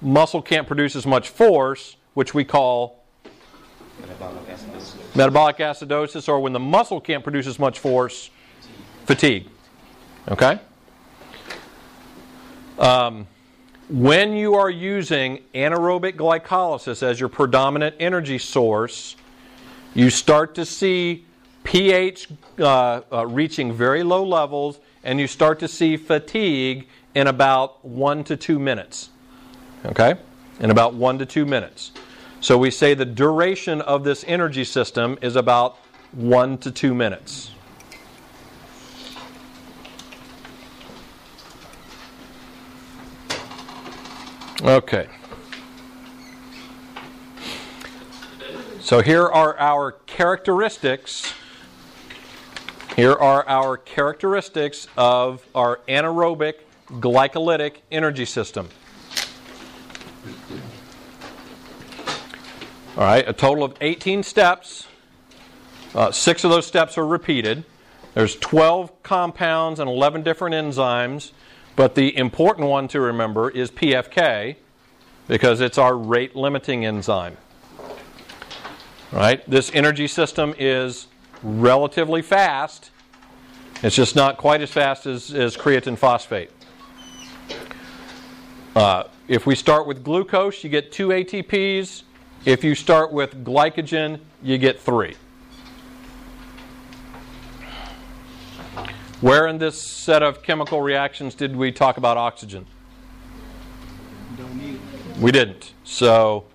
[0.00, 3.04] muscle can't produce as much force, which we call
[4.00, 5.16] Metabolic acidosis.
[5.16, 8.30] metabolic acidosis, or when the muscle can't produce as much force,
[9.06, 9.48] fatigue.
[10.28, 10.58] Okay?
[12.78, 13.26] Um,
[13.88, 19.16] when you are using anaerobic glycolysis as your predominant energy source,
[19.94, 21.24] you start to see
[21.62, 22.28] pH
[22.58, 28.24] uh, uh, reaching very low levels, and you start to see fatigue in about one
[28.24, 29.10] to two minutes.
[29.86, 30.14] Okay?
[30.60, 31.92] In about one to two minutes.
[32.40, 35.78] So we say the duration of this energy system is about
[36.12, 37.50] one to two minutes.
[44.62, 45.08] Okay.
[48.94, 51.34] So here are our characteristics.
[52.94, 58.68] Here are our characteristics of our anaerobic glycolytic energy system.
[62.96, 64.86] All right, a total of 18 steps.
[65.92, 67.64] Uh, six of those steps are repeated.
[68.14, 71.32] There's 12 compounds and 11 different enzymes,
[71.74, 74.54] but the important one to remember is PFK
[75.26, 77.38] because it's our rate limiting enzyme.
[79.14, 81.06] Right, this energy system is
[81.40, 82.90] relatively fast.
[83.80, 86.50] It's just not quite as fast as, as creatine phosphate.
[88.74, 92.02] Uh, if we start with glucose, you get two ATPs.
[92.44, 95.14] If you start with glycogen, you get three.
[99.20, 102.66] Where in this set of chemical reactions did we talk about oxygen?
[105.20, 105.72] We didn't.
[105.84, 106.46] So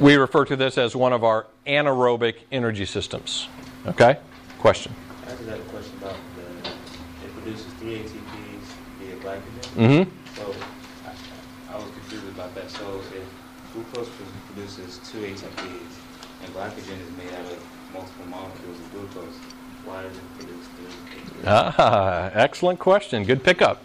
[0.00, 3.48] we refer to this as one of our anaerobic energy systems.
[3.86, 4.18] Okay?
[4.58, 4.94] Question.
[5.26, 6.70] I just had a question about the,
[7.26, 8.66] it produces three ATPs
[8.98, 9.76] via glycogen.
[9.76, 10.36] Mm-hmm.
[10.36, 10.54] So
[11.06, 12.70] I, I was confused about that.
[12.70, 13.24] So if
[13.74, 14.08] glucose
[14.46, 15.98] produces two ATPs
[16.44, 19.36] and glycogen is made out of multiple molecules of glucose,
[19.84, 21.44] why does it produce three ATPs?
[21.46, 23.24] Ah, excellent question.
[23.24, 23.82] Good pickup.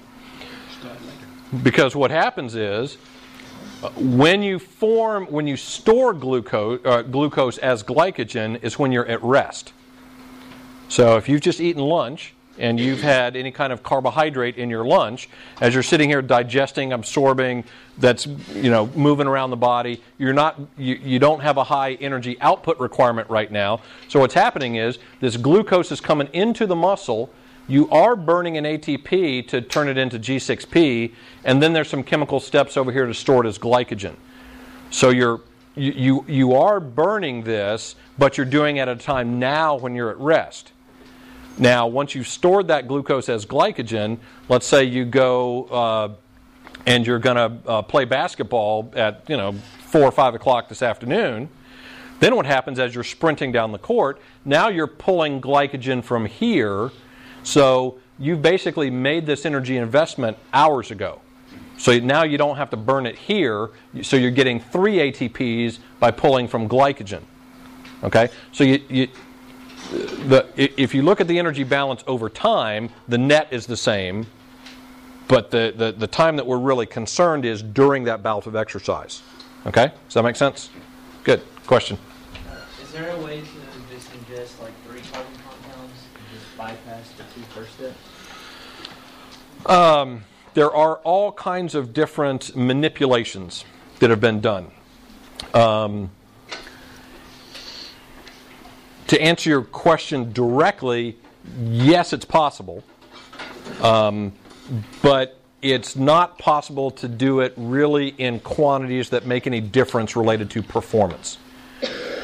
[1.63, 2.97] Because what happens is
[3.95, 9.21] when you form, when you store glucose, uh, glucose as glycogen, is when you're at
[9.23, 9.73] rest.
[10.87, 14.85] So if you've just eaten lunch and you've had any kind of carbohydrate in your
[14.85, 15.27] lunch,
[15.59, 17.63] as you're sitting here digesting, absorbing,
[17.97, 21.93] that's you know moving around the body, you're not, you, you don't have a high
[21.95, 23.81] energy output requirement right now.
[24.07, 27.29] So what's happening is this glucose is coming into the muscle.
[27.67, 31.11] You are burning an ATP to turn it into G6P,
[31.43, 34.15] and then there's some chemical steps over here to store it as glycogen.
[34.91, 35.41] So you're
[35.75, 39.93] you, you, you are burning this, but you're doing it at a time now when
[39.93, 40.71] you're at rest.
[41.57, 44.19] Now, once you've stored that glucose as glycogen,
[44.49, 46.09] let's say you go uh,
[46.85, 50.81] and you're going to uh, play basketball at you know four or five o'clock this
[50.81, 51.49] afternoon.
[52.19, 54.21] Then what happens as you're sprinting down the court?
[54.45, 56.91] Now you're pulling glycogen from here,
[57.45, 61.21] so you've basically made this energy investment hours ago.
[61.77, 63.69] So now you don't have to burn it here.
[64.01, 67.21] So you're getting three ATPs by pulling from glycogen.
[68.03, 69.07] Okay, so you, you
[70.27, 74.25] the, if you look at the energy balance over time, the net is the same.
[75.27, 79.21] but the, the, the time that we're really concerned is during that bout of exercise.
[79.65, 79.91] Okay?
[80.05, 80.69] Does that make sense?
[81.23, 81.41] Good.
[81.65, 81.97] Question.
[82.47, 86.57] Uh, Is there a way to just ingest like three carbon compounds and just
[87.43, 87.71] first?
[89.65, 90.23] Um,
[90.53, 93.65] there are all kinds of different manipulations
[93.99, 94.71] that have been done.
[95.53, 96.11] Um,
[99.07, 101.17] to answer your question directly,
[101.59, 102.83] yes, it's possible.
[103.81, 104.33] Um,
[105.01, 110.49] but it's not possible to do it really in quantities that make any difference related
[110.51, 111.37] to performance.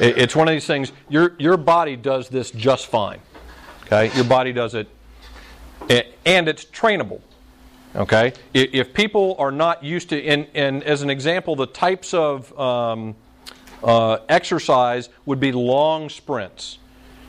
[0.00, 3.20] It's one of these things, your, your body does this just fine.
[3.84, 4.14] Okay?
[4.14, 4.88] Your body does it,
[5.90, 7.20] and it's trainable.
[7.94, 8.32] Okay?
[8.54, 13.14] If people are not used to, and, and as an example, the types of um,
[13.82, 16.78] uh, exercise would be long sprints.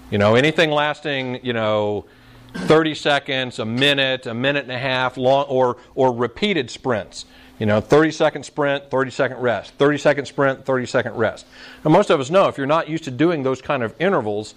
[0.09, 2.05] You know, anything lasting, you know,
[2.53, 7.25] 30 seconds, a minute, a minute and a half, long, or, or repeated sprints.
[7.59, 11.45] You know, 30 second sprint, 30 second rest, 30 second sprint, 30 second rest.
[11.83, 14.55] Now, most of us know if you're not used to doing those kind of intervals,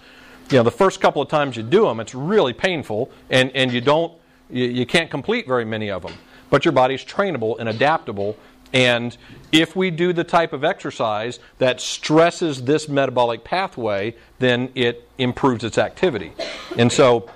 [0.49, 3.71] you know, the first couple of times you do them, it's really painful, and, and
[3.71, 4.13] you don't,
[4.49, 6.13] you, you can't complete very many of them.
[6.49, 8.37] But your body's trainable and adaptable,
[8.73, 9.15] and
[9.51, 15.63] if we do the type of exercise that stresses this metabolic pathway, then it improves
[15.63, 16.33] its activity.
[16.77, 17.29] And so,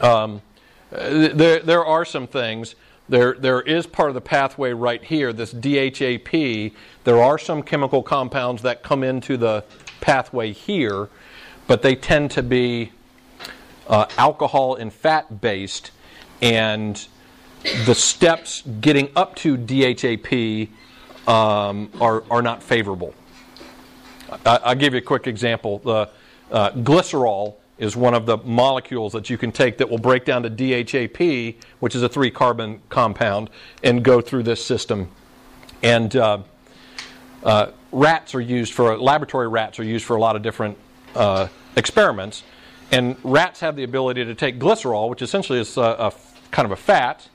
[0.00, 0.42] um,
[0.90, 2.74] there, there are some things.
[3.08, 6.72] There, there is part of the pathway right here, this DHAP.
[7.04, 9.64] There are some chemical compounds that come into the
[10.00, 11.08] pathway here,
[11.68, 12.90] but they tend to be
[13.86, 15.92] uh, alcohol and fat based,
[16.42, 17.06] and
[17.86, 20.70] the steps getting up to DHAP
[21.28, 23.14] um, are, are not favorable.
[24.44, 25.78] I, I'll give you a quick example.
[25.78, 26.10] The
[26.50, 30.42] uh, glycerol is one of the molecules that you can take that will break down
[30.42, 33.50] to DHAP, which is a three carbon compound,
[33.84, 35.08] and go through this system.
[35.82, 36.38] And uh,
[37.44, 40.76] uh, rats are used for, laboratory rats are used for a lot of different
[41.14, 42.42] uh, experiments.
[42.90, 46.12] And rats have the ability to take glycerol, which essentially is a, a
[46.50, 47.28] kind of a fat,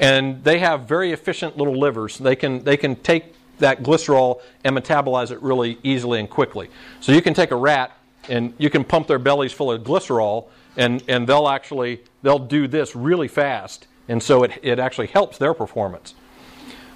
[0.00, 2.16] and they have very efficient little livers.
[2.16, 6.70] They can they can take that glycerol and metabolize it really easily and quickly.
[7.00, 7.92] So you can take a rat
[8.28, 10.46] and you can pump their bellies full of glycerol,
[10.76, 15.36] and and they'll actually they'll do this really fast, and so it it actually helps
[15.36, 16.14] their performance.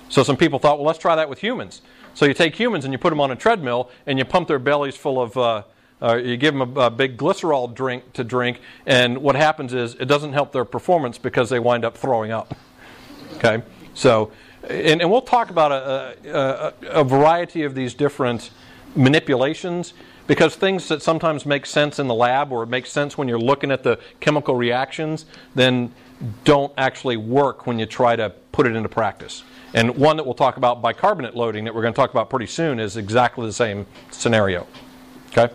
[0.09, 1.81] So some people thought, well, let's try that with humans.
[2.13, 4.59] So you take humans and you put them on a treadmill and you pump their
[4.59, 5.63] bellies full of, uh,
[6.03, 9.95] uh, you give them a, a big glycerol drink to drink, and what happens is
[9.95, 12.55] it doesn't help their performance because they wind up throwing up.
[13.37, 13.63] Okay,
[13.95, 14.33] so
[14.69, 18.51] and, and we'll talk about a, a, a variety of these different
[18.95, 19.95] manipulations
[20.27, 23.71] because things that sometimes make sense in the lab or make sense when you're looking
[23.71, 25.93] at the chemical reactions then
[26.45, 29.43] don't actually work when you try to put it into practice.
[29.75, 32.47] And one that we'll talk about bicarbonate loading that we're going to talk about pretty
[32.47, 34.67] soon is exactly the same scenario.
[35.31, 35.53] Okay?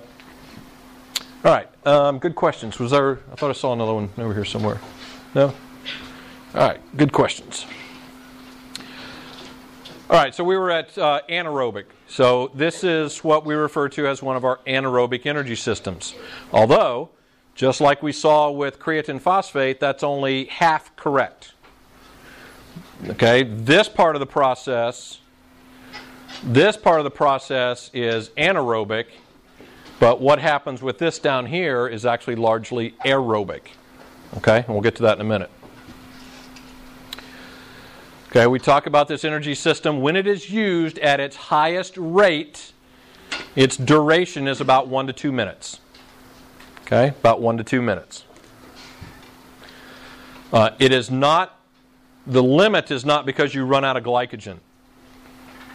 [1.47, 1.69] All right.
[1.87, 2.77] Um, good questions.
[2.77, 4.81] Was there, I thought I saw another one over here somewhere.
[5.33, 5.53] No?
[6.53, 6.81] All right.
[6.97, 7.65] Good questions.
[10.09, 11.85] All right, so we were at uh, anaerobic.
[12.09, 16.15] So this is what we refer to as one of our anaerobic energy systems.
[16.51, 17.11] Although,
[17.55, 21.53] just like we saw with creatine phosphate, that's only half correct.
[23.07, 25.21] Okay, this part of the process,
[26.43, 29.05] this part of the process is anaerobic,
[29.99, 33.61] but what happens with this down here is actually largely aerobic.
[34.37, 35.49] Okay, and we'll get to that in a minute.
[38.29, 40.01] Okay, we talk about this energy system.
[40.01, 42.73] When it is used at its highest rate,
[43.55, 45.79] its duration is about one to two minutes.
[46.81, 48.25] Okay, about one to two minutes.
[50.53, 51.59] Uh, it is not,
[52.25, 54.59] the limit is not because you run out of glycogen.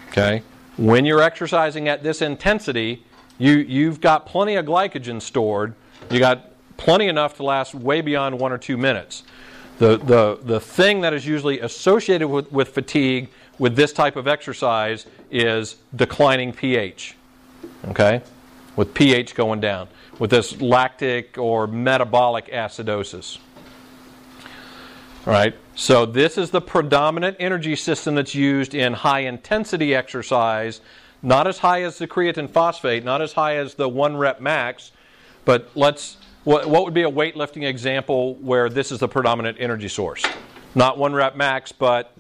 [0.08, 0.42] Okay,
[0.76, 3.04] when you're exercising at this intensity,
[3.42, 5.74] you, you've got plenty of glycogen stored.
[6.12, 9.24] You got plenty enough to last way beyond one or two minutes.
[9.78, 14.28] The, the, the thing that is usually associated with, with fatigue with this type of
[14.28, 17.16] exercise is declining pH.
[17.88, 18.22] Okay?
[18.76, 19.88] With pH going down,
[20.20, 23.38] with this lactic or metabolic acidosis.
[25.26, 30.80] All right, so this is the predominant energy system that's used in high intensity exercise,
[31.22, 34.92] not as high as the creatine phosphate, not as high as the one rep max,
[35.44, 39.88] but let's what, what would be a weightlifting example where this is the predominant energy
[39.88, 40.24] source?
[40.74, 42.16] Not one rep max, but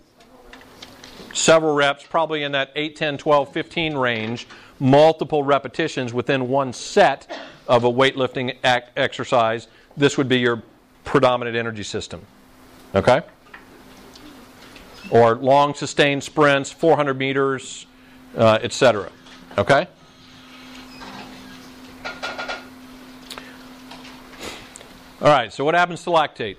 [1.32, 4.46] several reps, probably in that 8, 10, 12, 15 range,
[4.78, 7.36] multiple repetitions within one set
[7.66, 9.66] of a weightlifting ac- exercise.
[9.96, 10.62] This would be your
[11.04, 12.24] predominant energy system.
[12.94, 13.22] Okay?
[15.10, 17.86] or long sustained sprints, 400 meters,
[18.36, 19.10] uh, etc.
[19.58, 19.86] Okay?
[25.20, 26.56] All right, so what happens to lactate?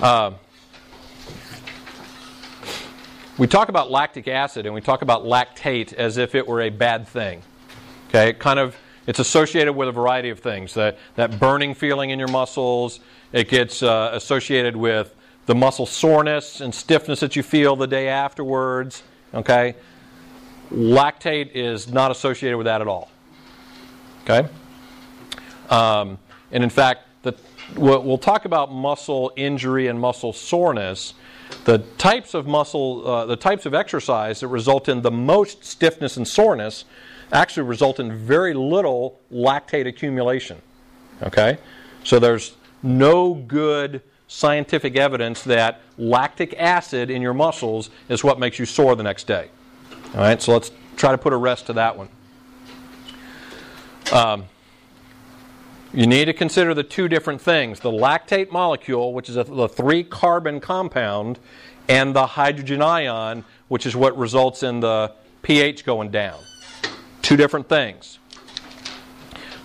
[0.00, 0.32] Uh,
[3.38, 6.70] we talk about lactic acid and we talk about lactate as if it were a
[6.70, 7.42] bad thing.
[8.08, 8.76] Okay, it kind of
[9.06, 10.74] it's associated with a variety of things.
[10.74, 13.00] That that burning feeling in your muscles.
[13.32, 15.14] It gets uh, associated with
[15.46, 19.02] the muscle soreness and stiffness that you feel the day afterwards.
[19.34, 19.74] Okay,
[20.70, 23.10] lactate is not associated with that at all.
[24.24, 24.48] Okay,
[25.70, 26.18] um,
[26.50, 27.34] and in fact, the,
[27.76, 31.14] we'll, talk about muscle injury and muscle soreness.
[31.64, 36.16] The types of muscle, uh, the types of exercise that result in the most stiffness
[36.16, 36.84] and soreness
[37.32, 40.60] actually result in very little lactate accumulation.
[41.22, 41.58] Okay?
[42.04, 44.02] So there's no good
[44.32, 49.26] scientific evidence that lactic acid in your muscles is what makes you sore the next
[49.26, 49.48] day.
[50.14, 52.08] All right, so let's try to put a rest to that one.
[54.10, 54.44] Um,
[55.92, 59.68] you need to consider the two different things the lactate molecule, which is a, the
[59.68, 61.38] three carbon compound,
[61.88, 65.12] and the hydrogen ion, which is what results in the
[65.42, 66.40] pH going down.
[67.20, 68.18] Two different things.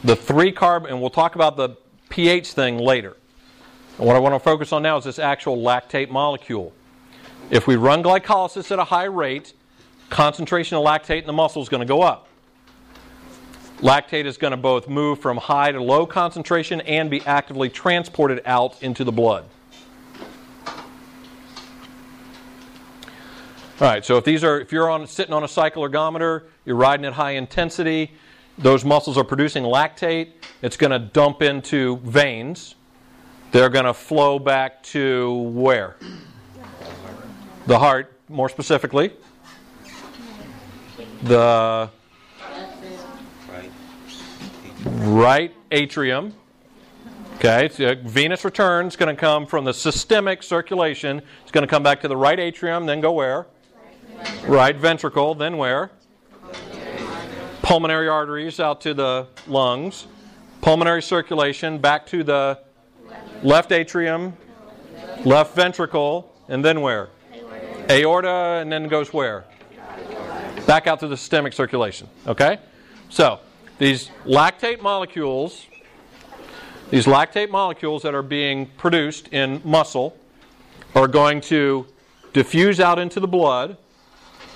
[0.04, 1.78] The three carbon, and we'll talk about the
[2.10, 3.16] pH thing later.
[3.98, 6.72] And what I want to focus on now is this actual lactate molecule.
[7.50, 9.54] If we run glycolysis at a high rate,
[10.10, 12.28] concentration of lactate in the muscle is going to go up.
[13.80, 18.42] Lactate is going to both move from high to low concentration and be actively transported
[18.46, 19.46] out into the blood.
[23.80, 26.76] All right, so if these are if you're on sitting on a cycle ergometer, you're
[26.76, 28.12] riding at high intensity,
[28.58, 30.32] those muscles are producing lactate,
[30.64, 32.74] it's going to dump into veins.
[33.52, 35.96] They're going to flow back to where?
[37.66, 39.14] The heart, more specifically.
[41.24, 41.90] The
[44.86, 45.54] Right.
[45.72, 46.34] atrium.
[47.36, 51.22] Okay, so uh, venous return is going to come from the systemic circulation.
[51.44, 53.48] It's going to come back to the right atrium, then go where?
[54.46, 55.92] Right ventricle, then where?
[57.62, 60.08] Pulmonary arteries out to the lungs.
[60.62, 62.60] Pulmonary circulation back to the
[63.44, 64.34] left atrium,
[65.26, 67.10] left ventricle, and then where?
[67.90, 69.46] Aorta, and then goes where?
[70.66, 72.10] Back out to the systemic circulation.
[72.26, 72.60] Okay?
[73.10, 73.40] So,
[73.78, 75.66] these lactate molecules,
[76.90, 80.18] these lactate molecules that are being produced in muscle
[80.96, 81.86] are going to
[82.34, 83.78] diffuse out into the blood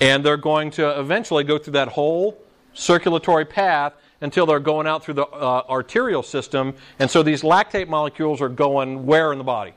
[0.00, 2.36] and they're going to eventually go through that whole
[2.74, 3.92] circulatory path
[4.22, 6.74] until they're going out through the uh, arterial system.
[6.98, 9.74] And so these lactate molecules are going where in the body?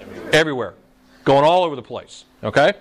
[0.00, 0.30] Everywhere.
[0.32, 0.74] Everywhere.
[1.24, 2.24] Going all over the place.
[2.42, 2.72] Okay?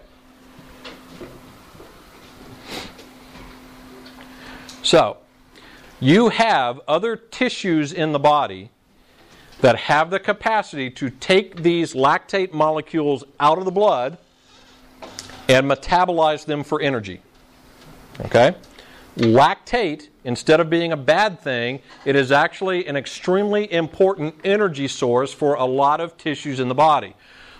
[4.82, 5.18] So,
[6.00, 8.70] you have other tissues in the body
[9.62, 14.18] that have the capacity to take these lactate molecules out of the blood
[15.48, 17.22] and metabolize them for energy.
[18.26, 18.56] Okay?
[19.18, 25.32] Lactate, instead of being a bad thing, it is actually an extremely important energy source
[25.32, 27.16] for a lot of tissues in the body.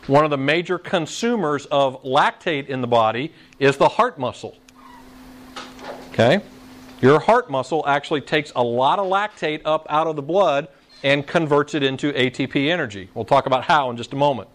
[0.08, 4.58] One of the major consumers of lactate in the body is the heart muscle.
[6.10, 6.42] Okay?
[7.02, 10.68] Your heart muscle actually takes a lot of lactate up out of the blood
[11.04, 13.10] and converts it into ATP energy.
[13.14, 14.50] We'll talk about how in just a moment.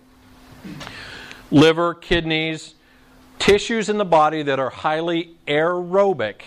[1.51, 2.75] Liver, kidneys,
[3.39, 6.41] tissues in the body that are highly aerobic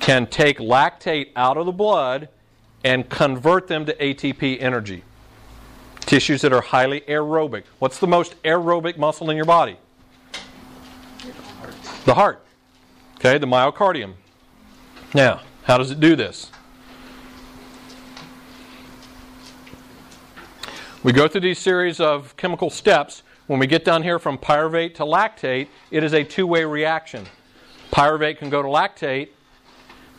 [0.00, 2.28] can take lactate out of the blood
[2.82, 5.04] and convert them to ATP energy.
[6.00, 7.64] Tissues that are highly aerobic.
[7.78, 9.76] What's the most aerobic muscle in your body?
[12.06, 12.44] The heart.
[13.16, 14.14] Okay, the myocardium.
[15.14, 16.50] Now, how does it do this?
[21.02, 23.22] We go through these series of chemical steps.
[23.46, 27.26] When we get down here from pyruvate to lactate, it is a two way reaction.
[27.92, 29.28] Pyruvate can go to lactate,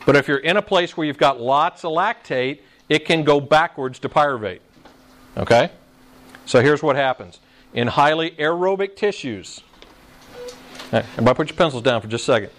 [0.06, 3.40] but if you're in a place where you've got lots of lactate, it can go
[3.40, 4.60] backwards to pyruvate.
[5.36, 5.70] Okay?
[6.44, 7.40] So here's what happens.
[7.72, 9.62] In highly aerobic tissues,
[10.92, 12.50] right, everybody put your pencils down for just a second.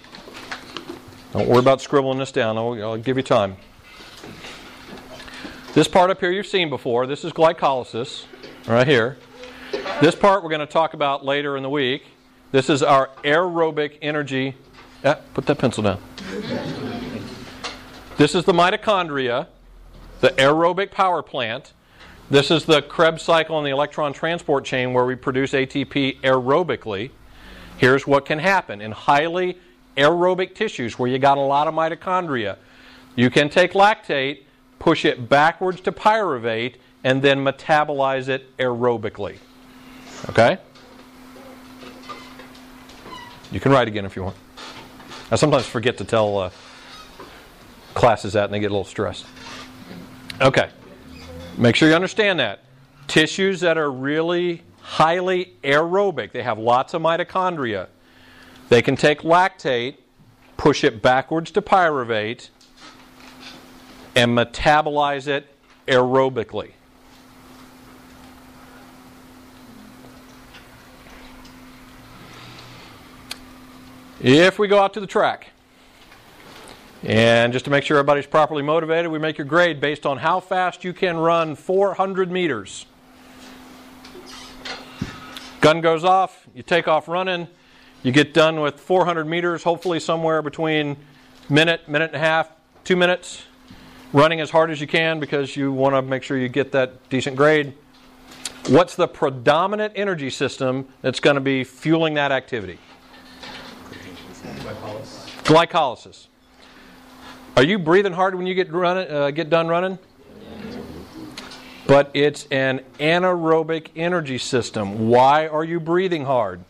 [1.33, 3.57] Don't worry about scribbling this down, I'll, I'll give you time.
[5.73, 7.07] This part up here you've seen before.
[7.07, 8.25] This is glycolysis,
[8.67, 9.17] right here.
[10.01, 12.05] This part we're going to talk about later in the week.
[12.51, 14.55] This is our aerobic energy.
[15.03, 16.91] Yeah, put that pencil down.
[18.23, 19.47] This is the mitochondria,
[20.21, 21.73] the aerobic power plant.
[22.29, 27.11] This is the Krebs cycle in the electron transport chain where we produce ATP aerobically.
[27.75, 29.57] Here's what can happen in highly
[29.97, 32.55] aerobic tissues where you got a lot of mitochondria.
[33.17, 34.43] You can take lactate,
[34.79, 39.35] push it backwards to pyruvate, and then metabolize it aerobically.
[40.29, 40.59] Okay?
[43.51, 44.37] You can write again if you want.
[45.29, 46.51] I sometimes forget to tell uh,
[47.93, 49.25] classes that and they get a little stressed.
[50.41, 50.69] Okay.
[51.57, 52.63] Make sure you understand that.
[53.07, 57.87] Tissues that are really highly aerobic, they have lots of mitochondria.
[58.69, 59.97] They can take lactate,
[60.57, 62.49] push it backwards to pyruvate,
[64.15, 65.47] and metabolize it
[65.87, 66.71] aerobically.
[74.19, 75.52] If we go out to the track,
[77.03, 80.39] and just to make sure everybody's properly motivated, we make your grade based on how
[80.39, 82.85] fast you can run 400 meters.
[85.59, 87.47] Gun goes off, you take off running,
[88.03, 90.95] you get done with 400 meters, hopefully somewhere between
[91.49, 92.51] minute, minute and a half,
[92.85, 93.43] two minutes,
[94.13, 97.09] running as hard as you can because you want to make sure you get that
[97.09, 97.73] decent grade.
[98.67, 102.79] What's the predominant energy system that's going to be fueling that activity?
[105.43, 106.27] Glycolysis.
[107.55, 109.99] Are you breathing hard when you get running, uh, get done running?
[111.85, 115.09] But it's an anaerobic energy system.
[115.09, 116.63] Why are you breathing hard?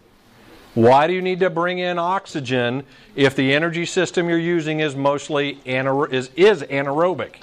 [0.73, 2.83] Why do you need to bring in oxygen
[3.15, 7.35] if the energy system you're using is mostly anaer- is, is anaerobic?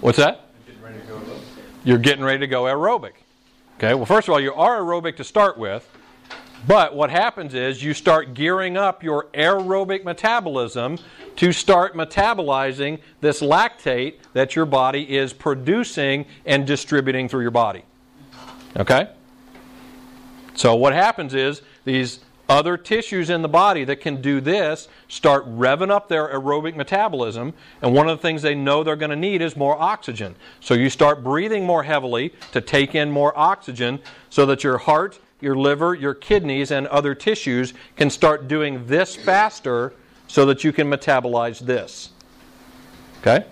[0.00, 0.50] What's that?
[1.84, 3.12] You're getting ready to go aerobic.
[3.78, 5.88] Okay, well, first of all, you are aerobic to start with,
[6.66, 10.98] but what happens is you start gearing up your aerobic metabolism
[11.36, 17.84] to start metabolizing this lactate that your body is producing and distributing through your body.
[18.76, 19.08] Okay?
[20.54, 25.46] So, what happens is these other tissues in the body that can do this start
[25.46, 29.16] revving up their aerobic metabolism, and one of the things they know they're going to
[29.16, 30.34] need is more oxygen.
[30.60, 34.00] So, you start breathing more heavily to take in more oxygen
[34.30, 39.14] so that your heart, your liver, your kidneys, and other tissues can start doing this
[39.14, 39.92] faster
[40.26, 42.10] so that you can metabolize this.
[43.20, 43.46] Okay?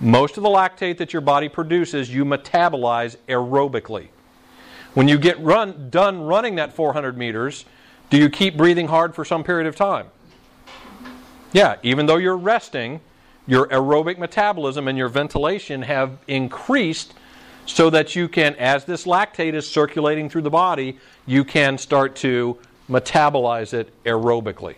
[0.00, 4.08] Most of the lactate that your body produces, you metabolize aerobically.
[4.94, 7.64] When you get run, done running that 400 meters,
[8.10, 10.06] do you keep breathing hard for some period of time?
[11.52, 13.00] Yeah, even though you're resting,
[13.46, 17.14] your aerobic metabolism and your ventilation have increased
[17.66, 22.14] so that you can, as this lactate is circulating through the body, you can start
[22.16, 22.56] to
[22.88, 24.76] metabolize it aerobically.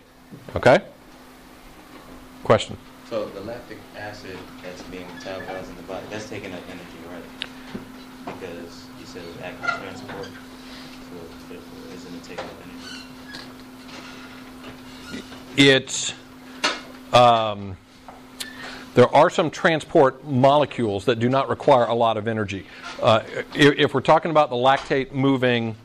[0.55, 0.79] Okay?
[2.43, 2.77] Question?
[3.09, 7.23] So the lactic acid that's being metabolized in the body, that's taking up energy, right?
[8.25, 10.27] Because you said it was active transport,
[11.09, 11.15] so
[11.95, 12.51] isn't it taking up
[15.11, 15.23] energy?
[15.57, 16.13] It's
[17.13, 17.75] um,
[18.95, 22.65] there are some transport molecules that do not require a lot of energy.
[23.01, 23.21] Uh,
[23.53, 25.75] if, we're talking about the lactate moving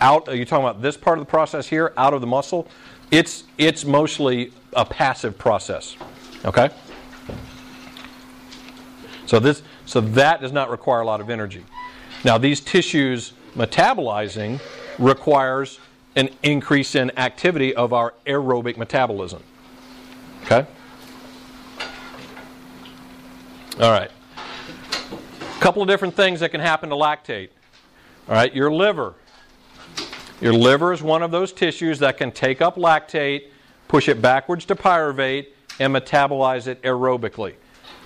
[0.00, 2.66] out, are you talking about this part of the process here, out of the muscle?
[3.10, 5.96] It's it's mostly a passive process.
[6.44, 6.70] Okay.
[9.26, 11.64] So this so that does not require a lot of energy.
[12.24, 14.60] Now these tissues metabolizing
[14.98, 15.78] requires
[16.16, 19.42] an increase in activity of our aerobic metabolism.
[20.44, 20.66] Okay?
[23.80, 24.10] All right.
[24.36, 27.48] A couple of different things that can happen to lactate.
[28.28, 29.14] All right, your liver.
[30.40, 33.48] Your liver is one of those tissues that can take up lactate,
[33.88, 35.48] push it backwards to pyruvate,
[35.80, 37.54] and metabolize it aerobically.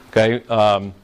[0.09, 0.43] Okay?
[0.49, 0.95] Um,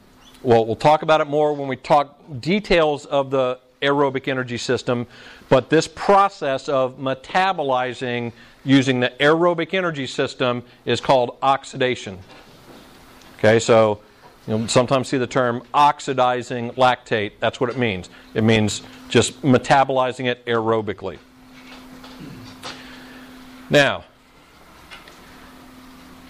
[0.42, 5.06] well, we'll talk about it more when we talk details of the aerobic energy system,
[5.50, 8.32] but this process of metabolizing
[8.64, 12.18] using the aerobic energy system is called oxidation.
[13.38, 14.00] Okay, so
[14.46, 17.32] you'll sometimes see the term oxidizing lactate.
[17.40, 18.10] That's what it means.
[18.34, 21.18] It means just metabolizing it aerobically.
[23.70, 24.04] Now,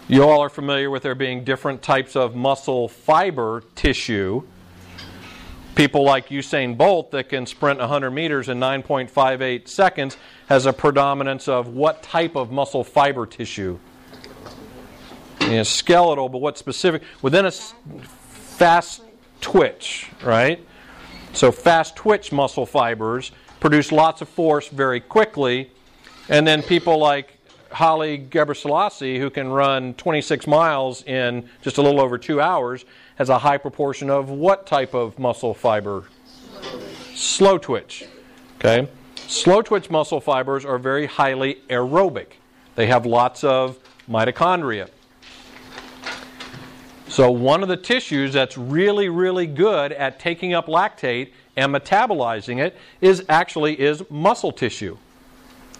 [0.06, 4.42] you all are familiar with there being different types of muscle fiber tissue
[5.74, 10.16] people like Usain Bolt that can sprint 100 meters in 9.58 seconds
[10.48, 13.78] has a predominance of what type of muscle fiber tissue?
[15.44, 17.02] You know, skeletal, but what specific?
[17.22, 19.02] Within a fast
[19.40, 20.64] twitch, right?
[21.32, 23.30] So fast twitch muscle fibers
[23.60, 25.70] produce lots of force very quickly,
[26.28, 27.34] and then people like
[27.72, 32.84] Haile Gebrselassie, who can run 26 miles in just a little over two hours,
[33.16, 36.04] has a high proportion of what type of muscle fiber?
[37.14, 38.04] Slow twitch.
[38.56, 38.88] Okay?
[39.26, 42.28] Slow twitch muscle fibers are very highly aerobic.
[42.76, 43.78] They have lots of
[44.08, 44.88] mitochondria.
[47.14, 52.60] So, one of the tissues that's really, really good at taking up lactate and metabolizing
[52.60, 54.98] it is actually is muscle tissue.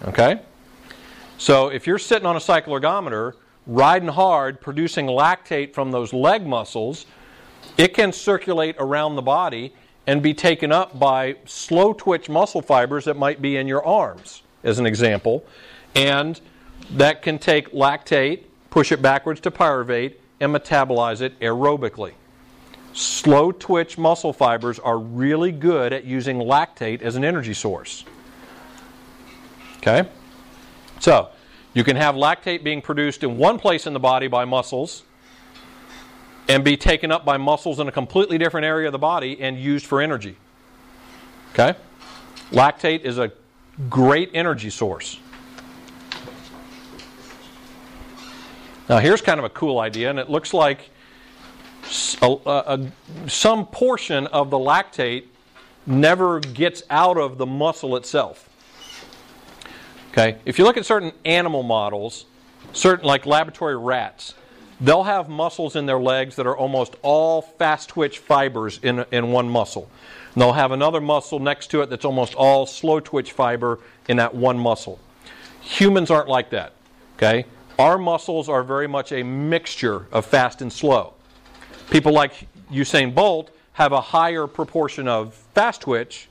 [0.05, 0.39] Okay?
[1.37, 3.33] So, if you're sitting on a cycloergometer,
[3.67, 7.05] riding hard, producing lactate from those leg muscles,
[7.77, 9.73] it can circulate around the body
[10.07, 14.41] and be taken up by slow twitch muscle fibers that might be in your arms,
[14.63, 15.45] as an example.
[15.95, 16.39] And
[16.91, 22.13] that can take lactate, push it backwards to pyruvate, and metabolize it aerobically.
[22.93, 28.05] Slow twitch muscle fibers are really good at using lactate as an energy source.
[29.77, 30.07] Okay?
[30.99, 31.29] So,
[31.73, 35.03] you can have lactate being produced in one place in the body by muscles
[36.47, 39.59] and be taken up by muscles in a completely different area of the body and
[39.59, 40.37] used for energy.
[41.51, 41.77] Okay?
[42.51, 43.31] Lactate is a
[43.89, 45.19] great energy source.
[48.87, 50.91] Now, here's kind of a cool idea, and it looks like
[52.21, 52.91] a, a,
[53.27, 55.25] some portion of the lactate
[55.87, 58.49] never gets out of the muscle itself.
[60.11, 60.37] Okay?
[60.45, 62.25] If you look at certain animal models,
[62.73, 64.33] certain like laboratory rats,
[64.79, 69.31] they'll have muscles in their legs that are almost all fast twitch fibers in, in
[69.31, 69.89] one muscle.
[70.33, 74.17] And they'll have another muscle next to it that's almost all slow twitch fiber in
[74.17, 74.99] that one muscle.
[75.61, 76.73] Humans aren't like that.
[77.17, 77.45] Okay?
[77.77, 81.13] Our muscles are very much a mixture of fast and slow.
[81.89, 86.29] People like Usain Bolt have a higher proportion of fast twitch,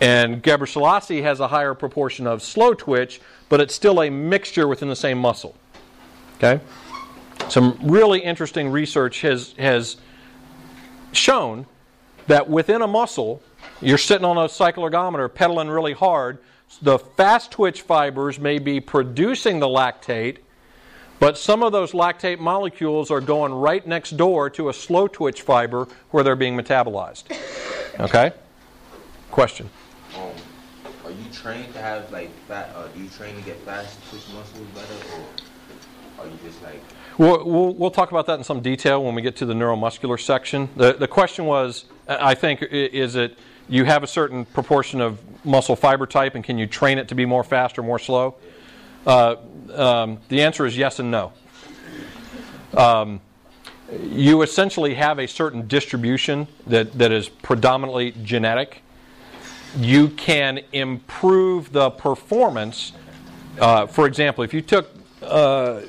[0.00, 3.20] and Gebrselassie has a higher proportion of slow twitch,
[3.50, 5.54] but it's still a mixture within the same muscle.
[6.38, 6.60] Okay?
[7.50, 9.98] Some really interesting research has, has
[11.12, 11.66] shown
[12.28, 13.42] that within a muscle,
[13.82, 16.38] you're sitting on a cycle ergometer pedaling really hard,
[16.78, 20.38] the fast twitch fibers may be producing the lactate,
[21.18, 25.42] but some of those lactate molecules are going right next door to a slow twitch
[25.42, 27.24] fiber where they're being metabolized.
[28.00, 28.32] Okay?
[29.30, 29.68] Question.
[30.16, 30.30] Um,
[31.04, 32.70] are you trained to have like fat?
[32.74, 36.80] Uh, do you train to get fast twitch muscles better, or are you just like?
[37.18, 40.18] We'll, we'll, we'll talk about that in some detail when we get to the neuromuscular
[40.18, 40.70] section.
[40.76, 43.38] The, the question was, I think, is it
[43.70, 47.14] you have a certain proportion of muscle fiber type, and can you train it to
[47.14, 48.34] be more fast or more slow?
[49.06, 49.36] Uh,
[49.72, 51.32] um, the answer is yes and no.
[52.76, 53.20] Um,
[54.02, 58.82] you essentially have a certain distribution that, that is predominantly genetic.
[59.78, 62.92] You can improve the performance.
[63.60, 64.90] Uh, for example, if you took,
[65.22, 65.80] uh,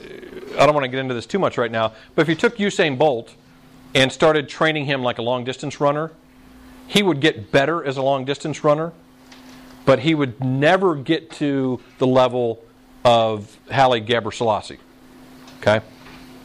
[0.57, 2.57] I don't want to get into this too much right now, but if you took
[2.57, 3.33] Usain Bolt
[3.95, 6.11] and started training him like a long distance runner,
[6.91, 8.91] he would get better as a long distance runner,
[9.85, 12.61] but he would never get to the level
[13.05, 14.77] of Haile Gebrselassie.
[15.59, 15.79] Okay?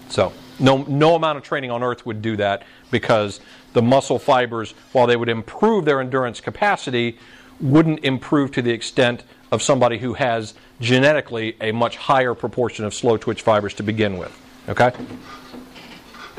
[0.09, 3.41] So, no, no amount of training on earth would do that because
[3.73, 7.19] the muscle fibers, while they would improve their endurance capacity,
[7.61, 12.95] wouldn't improve to the extent of somebody who has genetically a much higher proportion of
[12.95, 14.41] slow twitch fibers to begin with.
[14.69, 14.93] Okay?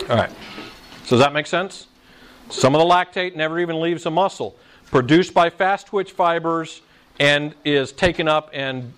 [0.09, 0.31] All right.
[1.03, 1.86] So, does that make sense?
[2.49, 4.55] Some of the lactate never even leaves the muscle.
[4.89, 6.81] Produced by fast twitch fibers
[7.19, 8.93] and is taken up and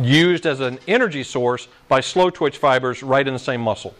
[0.00, 3.94] used as an energy source by slow twitch fibers right in the same muscle.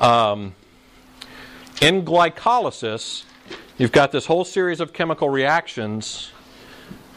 [0.00, 0.54] Um,
[1.80, 3.24] in glycolysis,
[3.78, 6.30] you've got this whole series of chemical reactions.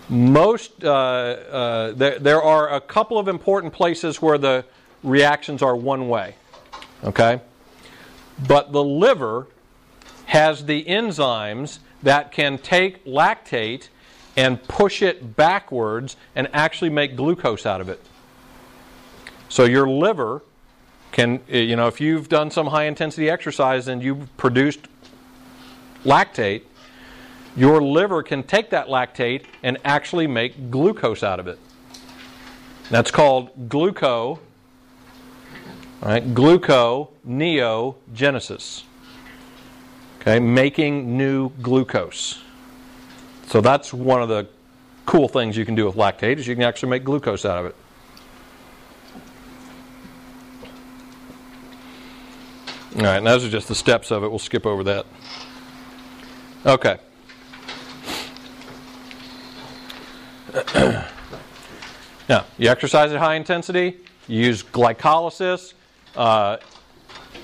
[0.10, 4.66] Most uh, uh, there, there are a couple of important places where the
[5.04, 6.36] reactions are one way.
[7.04, 7.42] Okay?
[8.48, 9.48] But the liver
[10.26, 13.90] has the enzymes that can take lactate
[14.36, 18.02] and push it backwards and actually make glucose out of it.
[19.50, 20.42] So your liver
[21.12, 24.88] can, eh, you know, if you've done some high intensity exercise and you've produced
[26.06, 26.64] lactate,
[27.56, 31.60] your liver can take that lactate and actually make glucose out of it.
[32.90, 34.40] That's called gluco
[36.02, 38.84] Right, gluconeogenesis.
[40.20, 42.42] Okay, making new glucose.
[43.46, 44.48] So that's one of the
[45.06, 47.68] cool things you can do with lactate is you can actually make glucose out of
[47.68, 47.76] it.
[52.96, 54.30] All right, and those are just the steps of it.
[54.30, 55.06] We'll skip over that.
[56.66, 56.98] Okay.
[62.28, 63.98] now, you exercise at high intensity,
[64.28, 65.74] you use glycolysis,
[66.16, 66.58] uh,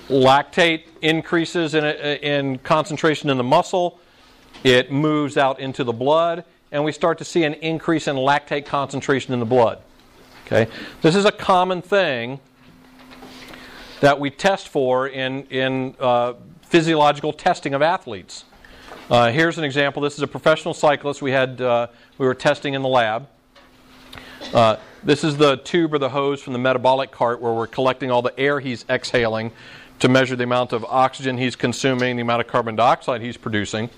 [0.09, 3.99] lactate increases in, in concentration in the muscle,
[4.63, 8.65] it moves out into the blood, and we start to see an increase in lactate
[8.65, 9.80] concentration in the blood.
[10.45, 12.39] Okay, this is a common thing
[13.99, 18.45] that we test for in in uh, physiological testing of athletes.
[19.09, 20.01] Uh, here's an example.
[20.01, 21.88] This is a professional cyclist we had uh,
[22.18, 23.28] we were testing in the lab.
[25.08, 28.22] This is the tube or the hose from the metabolic cart where we're collecting all
[28.22, 29.53] the air he's exhaling
[29.99, 33.89] to measure the amount of oxygen he's consuming, the amount of carbon dioxide he's producing.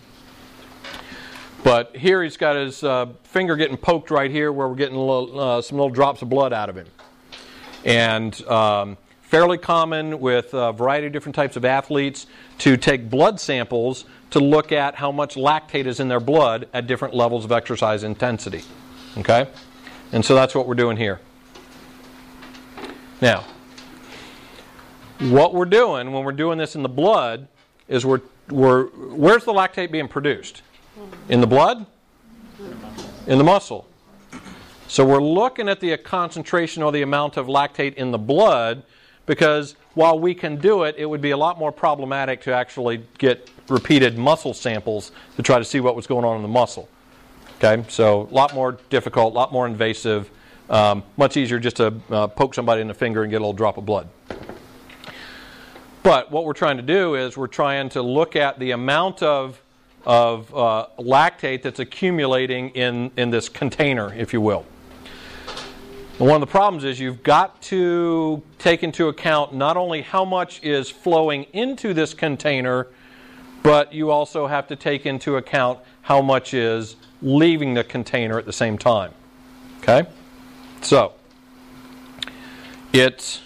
[1.64, 5.40] But here he's got his uh, finger getting poked right here where we're getting little,
[5.40, 6.86] uh, some little drops of blood out of him.
[7.84, 12.28] And um, fairly common with a variety of different types of athletes
[12.60, 16.86] to take blood samples to look at how much lactate is in their blood at
[16.86, 18.62] different levels of exercise intensity.
[19.18, 19.48] Okay?
[20.12, 21.20] And so that's what we're doing here.
[23.22, 23.46] Now,
[25.20, 27.48] what we're doing when we're doing this in the blood
[27.88, 30.62] is we're, we're where's the lactate being produced?
[31.28, 31.86] In the blood?
[33.28, 33.86] In the muscle.
[34.88, 38.84] So we're looking at the concentration or the amount of lactate in the blood
[39.26, 43.04] because while we can do it, it would be a lot more problematic to actually
[43.20, 46.90] get repeated muscle samples to try to see what was going on in the muscle.
[47.62, 50.30] Okay, so a lot more difficult, a lot more invasive,
[50.70, 53.52] um, much easier just to uh, poke somebody in the finger and get a little
[53.52, 54.08] drop of blood.
[56.02, 59.62] But what we're trying to do is we're trying to look at the amount of,
[60.06, 64.66] of uh, lactate that's accumulating in, in this container, if you will.
[66.18, 70.64] One of the problems is you've got to take into account not only how much
[70.64, 72.88] is flowing into this container,
[73.64, 78.46] but you also have to take into account how much is leaving the container at
[78.46, 79.14] the same time.
[79.82, 80.08] Okay?
[80.82, 81.14] So,
[82.94, 83.42] it's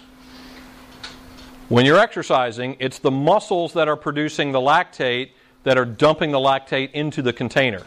[1.68, 5.30] when you're exercising, it's the muscles that are producing the lactate
[5.64, 7.82] that are dumping the lactate into the container.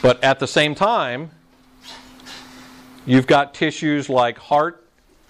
[0.00, 1.30] But at the same time,
[3.04, 4.86] you've got tissues like heart,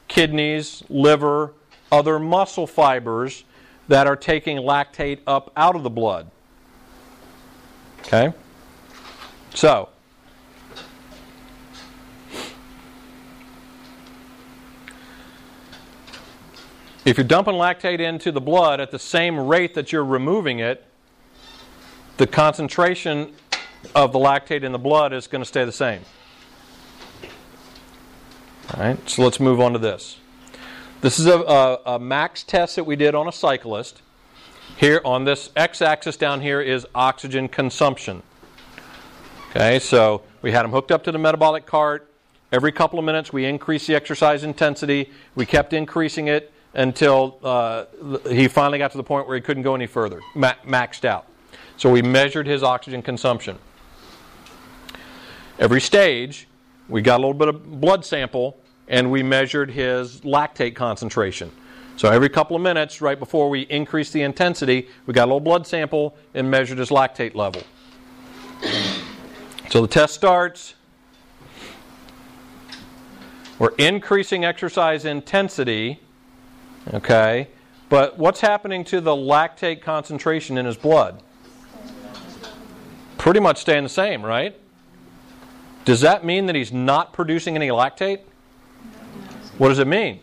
[0.08, 1.54] kidneys, liver,
[1.90, 3.44] other muscle fibers
[3.88, 6.30] that are taking lactate up out of the blood.
[8.12, 8.34] Okay?
[9.54, 9.88] So,
[17.04, 20.84] if you're dumping lactate into the blood at the same rate that you're removing it,
[22.16, 23.32] the concentration
[23.94, 26.02] of the lactate in the blood is going to stay the same.
[28.74, 30.18] All right, so let's move on to this.
[31.00, 34.02] This is a, a, a max test that we did on a cyclist.
[34.76, 38.22] Here on this x axis down here is oxygen consumption.
[39.50, 42.10] Okay, so we had him hooked up to the metabolic cart.
[42.52, 45.10] Every couple of minutes, we increased the exercise intensity.
[45.34, 47.84] We kept increasing it until uh,
[48.28, 51.26] he finally got to the point where he couldn't go any further, ma- maxed out.
[51.76, 53.58] So we measured his oxygen consumption.
[55.58, 56.48] Every stage,
[56.88, 58.58] we got a little bit of blood sample
[58.88, 61.50] and we measured his lactate concentration.
[62.00, 65.38] So every couple of minutes, right before we increase the intensity, we got a little
[65.38, 67.62] blood sample and measured his lactate level.
[69.68, 70.76] So the test starts.
[73.58, 76.00] We're increasing exercise intensity,
[76.94, 77.48] okay,
[77.90, 81.22] but what's happening to the lactate concentration in his blood?
[83.18, 84.58] Pretty much staying the same, right?
[85.84, 88.20] Does that mean that he's not producing any lactate?
[89.58, 90.22] What does it mean?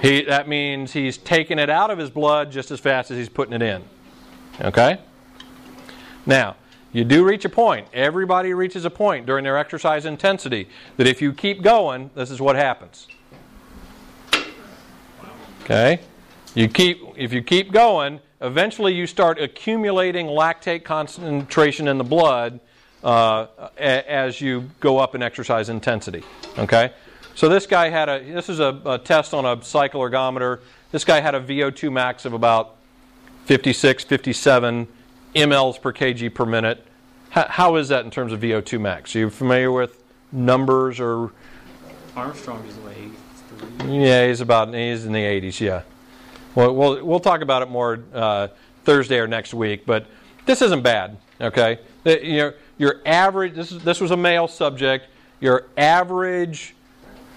[0.00, 3.28] He, that means he's taking it out of his blood just as fast as he's
[3.28, 3.84] putting it in.
[4.60, 4.98] Okay?
[6.24, 6.56] Now,
[6.92, 7.86] you do reach a point.
[7.92, 12.40] Everybody reaches a point during their exercise intensity that if you keep going, this is
[12.40, 13.06] what happens.
[15.62, 16.00] Okay?
[16.54, 22.58] You keep if you keep going, eventually you start accumulating lactate concentration in the blood
[23.04, 23.46] uh,
[23.78, 26.24] as you go up in exercise intensity.
[26.58, 26.92] Okay?
[27.40, 30.60] So this guy had a, this is a, a, test on a cycle ergometer.
[30.92, 32.76] This guy had a VO2 max of about
[33.46, 34.86] 56, 57
[35.34, 36.86] mLs per kg per minute.
[37.30, 39.16] How, how is that in terms of VO2 max?
[39.16, 41.30] Are you familiar with numbers or?
[42.14, 44.04] Armstrong is what, 83?
[44.04, 45.80] Yeah, he's about, he's in the 80s, yeah.
[46.54, 48.48] Well, we'll, we'll talk about it more uh,
[48.84, 50.04] Thursday or next week, but
[50.44, 51.78] this isn't bad, okay?
[52.04, 55.06] Your, your average, this, is, this was a male subject,
[55.40, 56.74] your average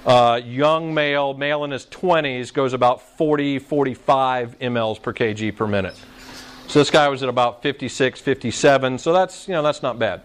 [0.06, 5.68] uh, young male, male in his 20s, goes about 40, 45 mLs per kg per
[5.68, 5.96] minute.
[6.68, 8.98] So this guy was at about 56, 57.
[8.98, 10.22] So that's, you know, that's not bad.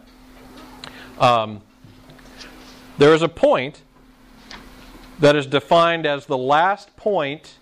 [1.19, 1.61] Um,
[2.97, 3.83] there is a point
[5.19, 7.59] that is defined as the last point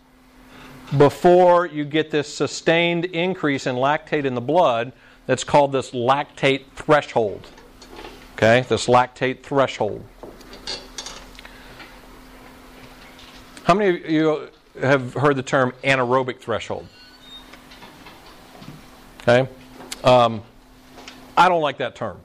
[0.96, 4.92] before you get this sustained increase in lactate in the blood
[5.26, 7.46] that's called this lactate threshold.
[8.34, 10.04] Okay, this lactate threshold.
[13.66, 14.48] How many of you
[14.80, 16.86] have heard the term anaerobic threshold?
[19.22, 19.48] Okay,
[20.04, 20.42] um,
[21.36, 22.20] I don't like that term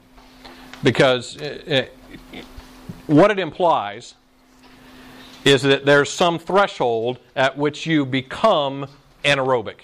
[0.84, 1.68] because it,
[2.32, 2.46] it,
[3.08, 4.14] what it implies
[5.44, 8.86] is that there's some threshold at which you become
[9.26, 9.80] anaerobic.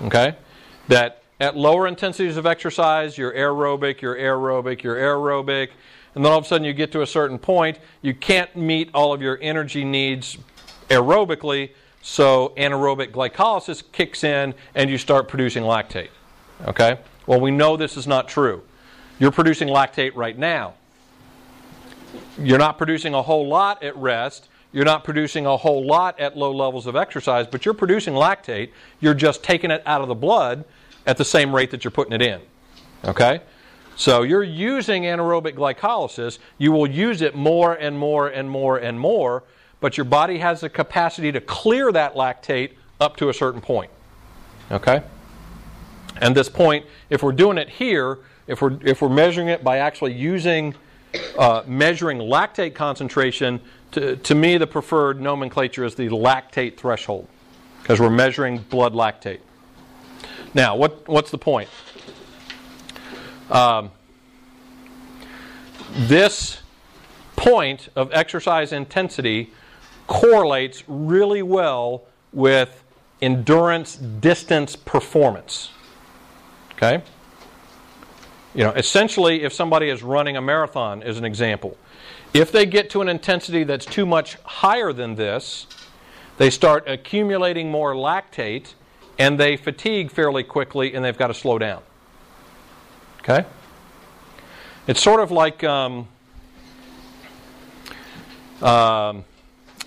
[0.00, 0.34] Okay?
[0.88, 5.68] That at lower intensities of exercise, you're aerobic, you're aerobic, you're aerobic,
[6.14, 8.88] and then all of a sudden you get to a certain point, you can't meet
[8.94, 10.38] all of your energy needs
[10.90, 11.70] aerobically,
[12.02, 16.10] so anaerobic glycolysis kicks in and you start producing lactate.
[16.66, 16.98] Okay?
[17.26, 18.62] Well, we know this is not true.
[19.18, 20.74] You're producing lactate right now.
[22.38, 24.48] You're not producing a whole lot at rest.
[24.72, 28.70] You're not producing a whole lot at low levels of exercise, but you're producing lactate.
[29.00, 30.64] You're just taking it out of the blood
[31.06, 32.40] at the same rate that you're putting it in.
[33.04, 33.40] Okay?
[33.96, 36.38] So you're using anaerobic glycolysis.
[36.58, 39.42] You will use it more and more and more and more,
[39.80, 43.90] but your body has the capacity to clear that lactate up to a certain point.
[44.70, 45.02] Okay?
[46.18, 49.78] And this point, if we're doing it here, if we're, if we're measuring it by
[49.78, 50.74] actually using,
[51.38, 53.60] uh, measuring lactate concentration,
[53.92, 57.26] to, to me, the preferred nomenclature is the lactate threshold
[57.82, 59.40] because we're measuring blood lactate.
[60.54, 61.68] Now, what, what's the point?
[63.50, 63.90] Um,
[65.92, 66.60] this
[67.34, 69.52] point of exercise intensity
[70.10, 72.02] correlates really well
[72.32, 72.82] with
[73.22, 75.70] endurance distance performance.
[76.72, 77.00] Okay?
[78.52, 81.78] You know, essentially, if somebody is running a marathon, as an example,
[82.34, 85.68] if they get to an intensity that's too much higher than this,
[86.38, 88.74] they start accumulating more lactate
[89.16, 91.82] and they fatigue fairly quickly and they've got to slow down.
[93.20, 93.44] Okay?
[94.88, 96.08] It's sort of like um,
[98.60, 99.24] um,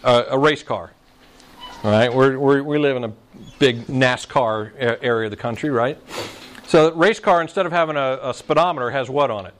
[0.03, 0.91] a, a, race car.
[1.83, 2.13] Right?
[2.13, 3.13] We're, we're, we live in a
[3.59, 5.97] big NASCAR area of the country, right?
[6.67, 9.53] So, race car, instead of having a, a speedometer, has what on it?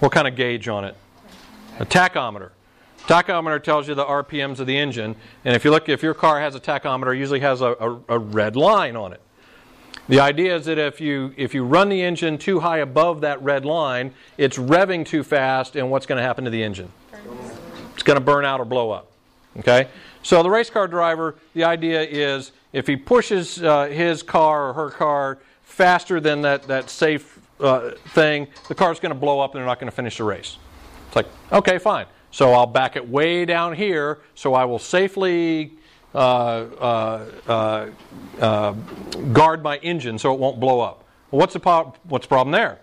[0.00, 0.96] What kind of gauge on it?
[1.78, 2.50] A tachometer.
[3.06, 6.40] Tachometer tells you the RPMs of the engine, and if you look, if your car
[6.40, 9.20] has a tachometer, it usually has a, a, a, red line on it.
[10.08, 13.42] The idea is that if you if you run the engine too high above that
[13.42, 16.90] red line, it's revving too fast, and what's going to happen to the engine?
[18.04, 19.10] Going to burn out or blow up.
[19.58, 19.88] Okay.
[20.22, 24.72] So the race car driver, the idea is if he pushes uh, his car or
[24.72, 29.52] her car faster than that that safe uh, thing, the car's going to blow up,
[29.52, 30.56] and they're not going to finish the race.
[31.06, 32.06] It's like, okay, fine.
[32.30, 35.72] So I'll back it way down here so I will safely
[36.14, 37.86] uh, uh, uh,
[38.40, 38.72] uh
[39.32, 41.04] guard my engine so it won't blow up.
[41.30, 42.80] Well, what's, the po- what's the problem there?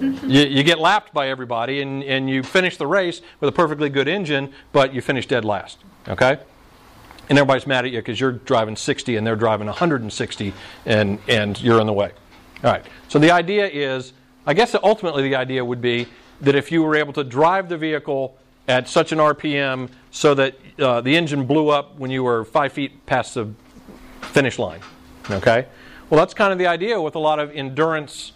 [0.00, 3.88] You, you, get lapped by everybody and, and you finish the race with a perfectly
[3.88, 5.78] good engine, but you finish dead last.
[6.08, 6.38] Okay?
[7.28, 10.52] And everybody's mad at you because you're driving 60 and they're driving 160
[10.84, 12.12] and, and you're in the way.
[12.62, 12.84] All right.
[13.08, 14.12] So the idea is,
[14.46, 16.06] I guess ultimately the idea would be
[16.40, 18.36] that if you were able to drive the vehicle
[18.68, 22.72] at such an RPM so that uh, the engine blew up when you were five
[22.72, 23.48] feet past the
[24.22, 24.80] finish line.
[25.30, 25.66] Okay?
[26.10, 28.32] Well, that's kind of the idea with a lot of endurance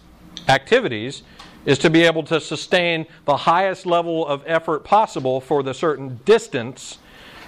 [0.47, 1.23] activities
[1.65, 6.19] is to be able to sustain the highest level of effort possible for the certain
[6.25, 6.97] distance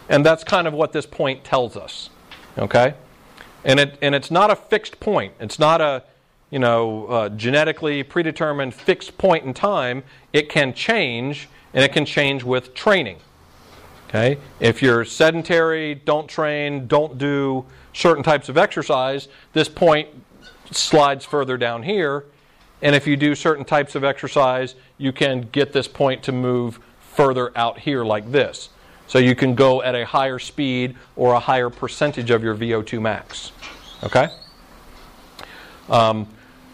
[0.10, 2.10] and that's kind of what this point tells us
[2.58, 2.94] okay
[3.64, 6.04] and it and it's not a fixed point it's not a
[6.52, 10.04] you know, genetically predetermined fixed point in time,
[10.34, 13.18] it can change, and it can change with training.
[14.10, 14.38] Okay?
[14.60, 20.10] If you're sedentary, don't train, don't do certain types of exercise, this point
[20.70, 22.26] slides further down here.
[22.82, 26.80] And if you do certain types of exercise, you can get this point to move
[27.00, 28.70] further out here like this.
[29.08, 33.02] So you can go at a higher speed or a higher percentage of your VO2
[33.02, 33.52] max.
[34.04, 34.30] Okay?
[35.90, 36.28] Um,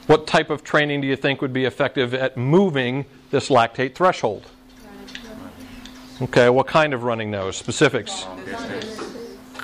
[0.05, 4.45] what type of training do you think would be effective at moving this lactate threshold?
[6.21, 7.57] Okay, what kind of running those?
[7.57, 8.25] Specifics.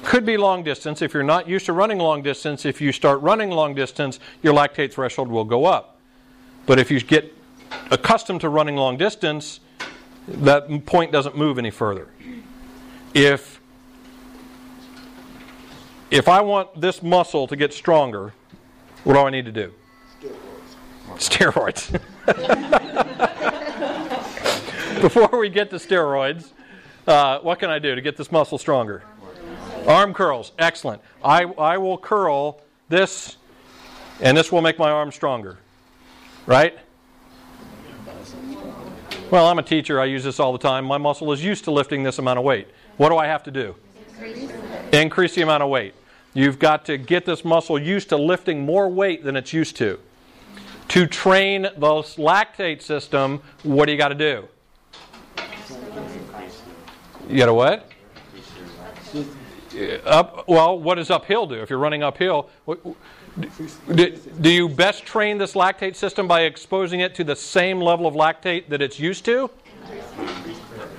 [0.04, 1.02] Could be long distance.
[1.02, 4.54] If you're not used to running long distance, if you start running long distance, your
[4.54, 5.93] lactate threshold will go up.
[6.66, 7.34] But if you get
[7.92, 9.60] accustomed to running long distance,
[10.28, 12.08] that point doesn't move any further.
[13.14, 13.60] If
[16.10, 18.34] if I want this muscle to get stronger,
[19.04, 19.74] what do I need to do?
[21.18, 22.00] Steroids.
[22.28, 23.02] Steroids.
[25.02, 26.52] Before we get to steroids,
[27.08, 29.04] uh, what can I do to get this muscle stronger?
[29.88, 31.02] Arm curls, excellent.
[31.24, 33.38] I, I will curl this,
[34.22, 35.58] and this will make my arm stronger.
[36.46, 36.78] Right?
[39.32, 40.00] Well, I'm a teacher.
[40.00, 40.86] I use this all the time.
[40.86, 42.68] My muscle is used to lifting this amount of weight.
[42.98, 43.76] What do I have to do?
[44.92, 45.96] Increase the amount of weight.
[46.34, 50.00] You've got to get this muscle used to lifting more weight than it's used to.
[50.90, 51.70] To train the
[52.18, 54.48] lactate system, what do you got to do?
[57.30, 57.90] You got to what?
[60.06, 60.48] Up.
[60.48, 61.56] Well, what does uphill do?
[61.56, 62.50] If you're running uphill,
[63.96, 68.06] do, do you best train this lactate system by exposing it to the same level
[68.06, 69.50] of lactate that it's used to?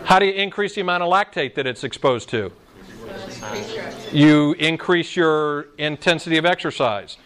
[0.05, 2.53] How do you increase the amount of lactate that it's exposed to?
[4.13, 7.17] You increase your intensity of exercise.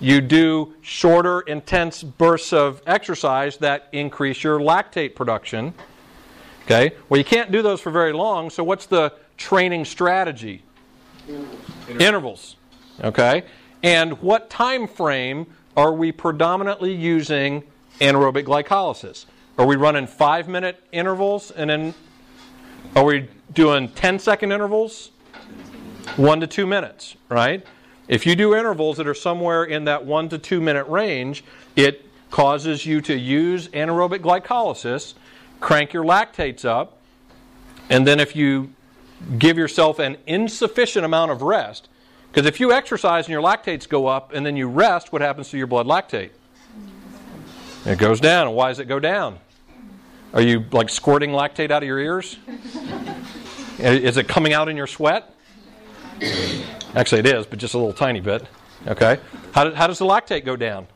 [0.00, 5.74] You do shorter, intense bursts of exercise that increase your lactate production.
[6.64, 6.94] Okay?
[7.08, 10.62] Well, you can't do those for very long, so what's the training strategy?
[11.88, 12.56] Intervals.
[13.02, 13.44] Okay?
[13.82, 17.62] And what time frame are we predominantly using
[18.00, 19.26] anaerobic glycolysis?
[19.56, 21.94] Are we running five minute intervals and then
[22.96, 25.10] are we doing 10 second intervals?
[26.16, 27.64] One to two minutes, right?
[28.08, 31.44] If you do intervals that are somewhere in that one to two minute range,
[31.76, 35.14] it causes you to use anaerobic glycolysis,
[35.60, 36.98] crank your lactates up,
[37.90, 38.72] and then if you
[39.38, 41.88] give yourself an insufficient amount of rest,
[42.30, 45.50] because if you exercise and your lactates go up and then you rest, what happens
[45.50, 46.30] to your blood lactate?
[47.84, 48.52] It goes down.
[48.54, 49.38] Why does it go down?
[50.34, 52.36] Are you like squirting lactate out of your ears?
[53.78, 55.34] Is it coming out in your sweat?
[56.94, 58.46] Actually, it is, but just a little tiny bit.
[58.86, 59.18] Okay.
[59.52, 60.86] How, do, how does the lactate go down?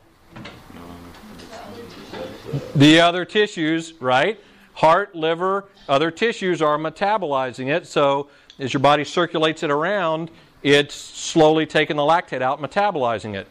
[2.75, 4.39] The other tissues, right?
[4.73, 7.87] Heart, liver, other tissues are metabolizing it.
[7.87, 8.29] So
[8.59, 10.29] as your body circulates it around,
[10.63, 13.47] it's slowly taking the lactate out, metabolizing it.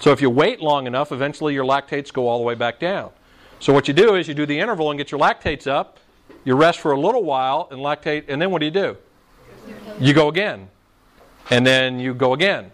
[0.00, 3.10] So if you wait long enough, eventually your lactates go all the way back down.
[3.60, 5.98] So what you do is you do the interval and get your lactates up.
[6.44, 8.96] You rest for a little while and lactate, and then what do you do?
[10.00, 10.68] You go again,
[11.50, 12.72] and then you go again,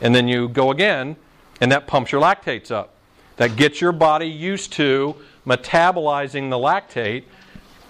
[0.00, 1.16] and then you go again,
[1.60, 2.94] and that pumps your lactates up.
[3.36, 7.24] That gets your body used to metabolizing the lactate,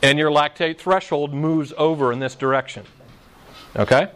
[0.03, 2.85] and your lactate threshold moves over in this direction.
[3.77, 4.11] Okay?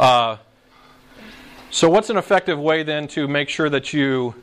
[0.00, 0.38] Uh,
[1.70, 4.34] so, what's an effective way then to make sure that you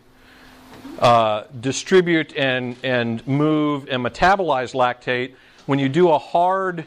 [1.00, 5.34] uh, distribute and, and move and metabolize lactate
[5.66, 6.86] when you do a hard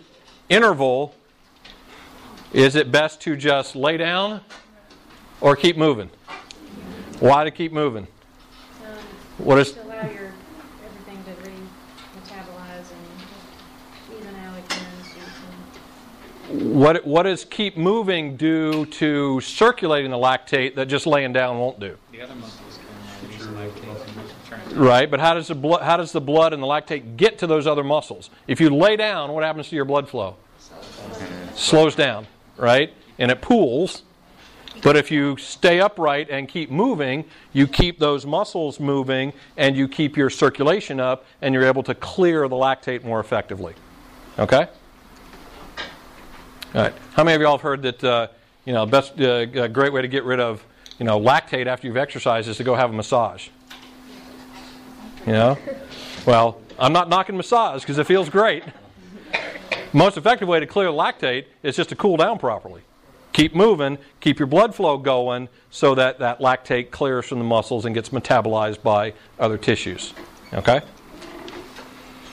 [0.49, 1.17] interval?
[2.53, 4.41] Is it best to just lay down
[5.41, 6.09] or keep moving?
[7.19, 8.07] Why to keep moving?
[9.39, 10.33] What is To allow your,
[10.87, 18.37] everything to re-metabolize and even out again so you can what what does keep moving
[18.37, 21.97] do to circulating the lactate that just laying down won't do?
[22.13, 22.79] The other muscles
[23.39, 24.77] can lactate and turn it.
[24.77, 27.47] Right, but how does the blood how does the blood and the lactate get to
[27.47, 28.31] those other muscles?
[28.47, 30.37] If you lay down, what happens to your blood flow?
[31.55, 32.27] Slows down,
[32.57, 32.93] right?
[33.19, 34.03] And it pools.
[34.83, 39.89] But if you stay upright and keep moving, you keep those muscles moving and you
[39.89, 43.75] keep your circulation up and you're able to clear the lactate more effectively.
[44.39, 44.69] Okay?
[46.73, 46.95] All right.
[47.15, 48.29] How many of y'all have heard that uh,
[48.65, 50.65] you know best uh, great way to get rid of
[51.01, 53.49] you know lactate after you've exercised is to go have a massage?
[55.27, 55.59] You know?
[56.25, 58.63] Well, I'm not knocking massage because it feels great.
[59.93, 62.83] Most effective way to clear lactate is just to cool down properly.
[63.33, 67.85] Keep moving, keep your blood flow going so that that lactate clears from the muscles
[67.85, 70.15] and gets metabolized by other tissues.
[70.53, 70.81] Okay?